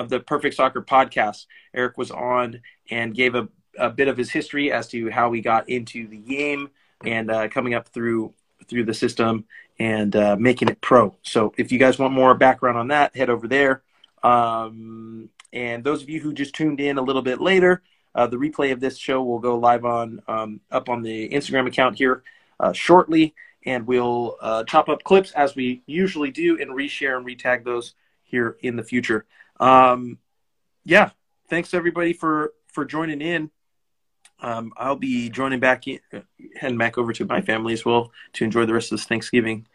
of 0.00 0.08
the 0.08 0.18
Perfect 0.18 0.56
Soccer 0.56 0.82
podcast. 0.82 1.46
Eric 1.74 1.98
was 1.98 2.10
on 2.10 2.62
and 2.90 3.14
gave 3.14 3.34
a, 3.34 3.48
a 3.78 3.90
bit 3.90 4.08
of 4.08 4.16
his 4.16 4.30
history 4.30 4.72
as 4.72 4.88
to 4.88 5.10
how 5.10 5.30
he 5.32 5.40
got 5.40 5.68
into 5.68 6.08
the 6.08 6.16
game 6.16 6.70
and 7.04 7.30
uh, 7.30 7.48
coming 7.48 7.74
up 7.74 7.88
through 7.88 8.32
through 8.66 8.84
the 8.84 8.94
system 8.94 9.44
and 9.78 10.14
uh, 10.16 10.36
making 10.38 10.68
it 10.68 10.80
pro. 10.80 11.14
So 11.22 11.52
if 11.56 11.70
you 11.72 11.78
guys 11.78 11.98
want 11.98 12.12
more 12.12 12.34
background 12.34 12.78
on 12.78 12.88
that, 12.88 13.16
head 13.16 13.30
over 13.30 13.48
there. 13.48 13.82
Um, 14.22 15.28
and 15.52 15.82
those 15.82 16.02
of 16.02 16.08
you 16.08 16.20
who 16.20 16.32
just 16.32 16.54
tuned 16.54 16.80
in 16.80 16.98
a 16.98 17.02
little 17.02 17.22
bit 17.22 17.40
later, 17.40 17.82
uh, 18.14 18.26
the 18.26 18.36
replay 18.36 18.72
of 18.72 18.80
this 18.80 18.96
show 18.96 19.22
will 19.22 19.38
go 19.38 19.56
live 19.58 19.84
on 19.84 20.22
um, 20.28 20.60
up 20.70 20.88
on 20.88 21.02
the 21.02 21.28
Instagram 21.30 21.66
account 21.66 21.96
here 21.96 22.22
uh, 22.58 22.72
shortly, 22.72 23.34
and 23.66 23.86
we'll 23.86 24.36
uh, 24.40 24.64
chop 24.64 24.88
up 24.88 25.02
clips 25.04 25.32
as 25.32 25.54
we 25.54 25.82
usually 25.86 26.30
do 26.30 26.58
and 26.60 26.70
reshare 26.70 27.16
and 27.16 27.26
retag 27.26 27.64
those 27.64 27.94
here 28.30 28.56
in 28.62 28.76
the 28.76 28.84
future. 28.84 29.26
Um, 29.58 30.18
yeah, 30.84 31.10
thanks 31.48 31.74
everybody 31.74 32.12
for 32.12 32.52
for 32.68 32.84
joining 32.84 33.20
in. 33.20 33.50
Um, 34.42 34.72
I'll 34.76 34.96
be 34.96 35.28
joining 35.28 35.60
back, 35.60 35.86
in, 35.86 36.00
heading 36.56 36.78
back 36.78 36.96
over 36.96 37.12
to 37.12 37.24
my 37.26 37.42
family 37.42 37.74
as 37.74 37.84
well 37.84 38.10
to 38.34 38.44
enjoy 38.44 38.64
the 38.64 38.72
rest 38.72 38.90
of 38.90 38.98
this 38.98 39.06
Thanksgiving 39.06 39.66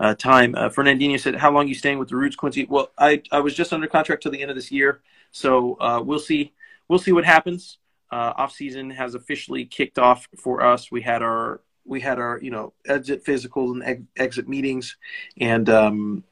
uh, 0.00 0.14
time. 0.14 0.54
Uh, 0.54 0.70
Fernandinho 0.70 1.20
said, 1.20 1.36
"How 1.36 1.50
long 1.50 1.66
are 1.66 1.68
you 1.68 1.74
staying 1.74 1.98
with 1.98 2.08
the 2.08 2.16
Roots, 2.16 2.36
Quincy?" 2.36 2.66
Well, 2.68 2.90
I 2.98 3.22
I 3.30 3.40
was 3.40 3.54
just 3.54 3.72
under 3.72 3.86
contract 3.86 4.22
till 4.22 4.32
the 4.32 4.40
end 4.40 4.50
of 4.50 4.56
this 4.56 4.72
year, 4.72 5.00
so 5.30 5.76
uh, 5.80 6.02
we'll 6.02 6.18
see 6.18 6.52
we'll 6.88 6.98
see 6.98 7.12
what 7.12 7.24
happens. 7.24 7.78
Uh, 8.10 8.32
off 8.36 8.52
season 8.52 8.90
has 8.90 9.14
officially 9.14 9.64
kicked 9.64 9.98
off 9.98 10.28
for 10.38 10.64
us. 10.64 10.90
We 10.90 11.02
had 11.02 11.22
our 11.22 11.60
we 11.84 12.00
had 12.00 12.18
our 12.18 12.38
you 12.40 12.50
know 12.50 12.72
exit 12.86 13.24
physicals 13.24 13.72
and 13.72 13.82
ex- 13.84 14.02
exit 14.16 14.48
meetings, 14.48 14.96
and 15.38 15.68
um, 15.68 16.24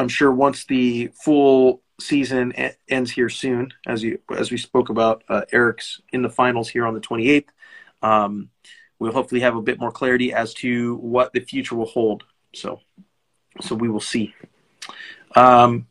I'm 0.00 0.08
sure 0.08 0.32
once 0.32 0.64
the 0.64 1.10
full 1.12 1.82
season 2.00 2.54
ends 2.88 3.10
here 3.10 3.28
soon, 3.28 3.74
as 3.86 4.02
you 4.02 4.18
as 4.34 4.50
we 4.50 4.56
spoke 4.56 4.88
about 4.88 5.22
uh, 5.28 5.42
Eric's 5.52 6.00
in 6.10 6.22
the 6.22 6.30
finals 6.30 6.70
here 6.70 6.86
on 6.86 6.94
the 6.94 7.00
28th. 7.00 7.48
Um, 8.00 8.48
we'll 8.98 9.12
hopefully 9.12 9.42
have 9.42 9.56
a 9.56 9.62
bit 9.62 9.78
more 9.78 9.92
clarity 9.92 10.32
as 10.32 10.54
to 10.54 10.96
what 10.96 11.34
the 11.34 11.40
future 11.40 11.74
will 11.74 11.84
hold. 11.84 12.24
So, 12.54 12.80
so 13.60 13.74
we 13.74 13.90
will 13.90 14.00
see. 14.00 14.34
Um, 15.36 15.86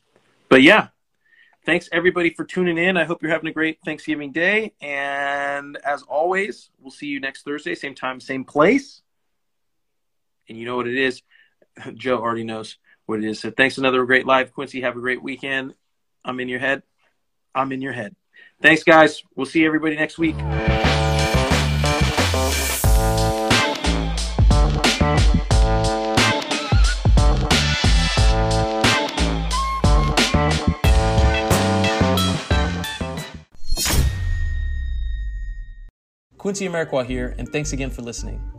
but 0.49 0.63
yeah, 0.63 0.87
thanks 1.63 1.87
everybody 1.91 2.33
for 2.33 2.45
tuning 2.45 2.79
in. 2.79 2.97
I 2.97 3.03
hope 3.03 3.21
you're 3.21 3.31
having 3.31 3.49
a 3.49 3.53
great 3.53 3.77
Thanksgiving 3.85 4.31
day. 4.31 4.73
And 4.81 5.77
as 5.85 6.01
always, 6.01 6.71
we'll 6.79 6.89
see 6.89 7.05
you 7.05 7.19
next 7.19 7.43
Thursday, 7.43 7.75
same 7.75 7.93
time, 7.93 8.19
same 8.19 8.43
place. 8.43 9.03
And 10.47 10.57
you 10.57 10.65
know 10.65 10.77
what 10.77 10.87
it 10.87 10.97
is. 10.97 11.21
Joe 11.93 12.17
already 12.17 12.43
knows 12.43 12.79
what 13.09 13.23
it 13.23 13.27
is. 13.27 13.39
So 13.39 13.49
thanks 13.51 13.77
another 13.77 14.05
great 14.05 14.25
live, 14.25 14.53
Quincy. 14.53 14.81
Have 14.81 14.95
a 14.95 14.99
great 14.99 15.21
weekend. 15.21 15.73
I'm 16.23 16.39
in 16.39 16.47
your 16.47 16.59
head. 16.59 16.83
I'm 17.55 17.71
in 17.71 17.81
your 17.81 17.91
head. 17.91 18.15
Thanks, 18.61 18.83
guys. 18.83 19.23
We'll 19.35 19.47
see 19.47 19.65
everybody 19.65 19.95
next 19.95 20.17
week. 20.17 20.35
Quincy 36.37 36.67
Amarikwa 36.67 37.05
here, 37.05 37.35
and 37.37 37.49
thanks 37.49 37.73
again 37.73 37.89
for 37.89 38.01
listening. 38.01 38.58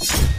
you 0.00 0.37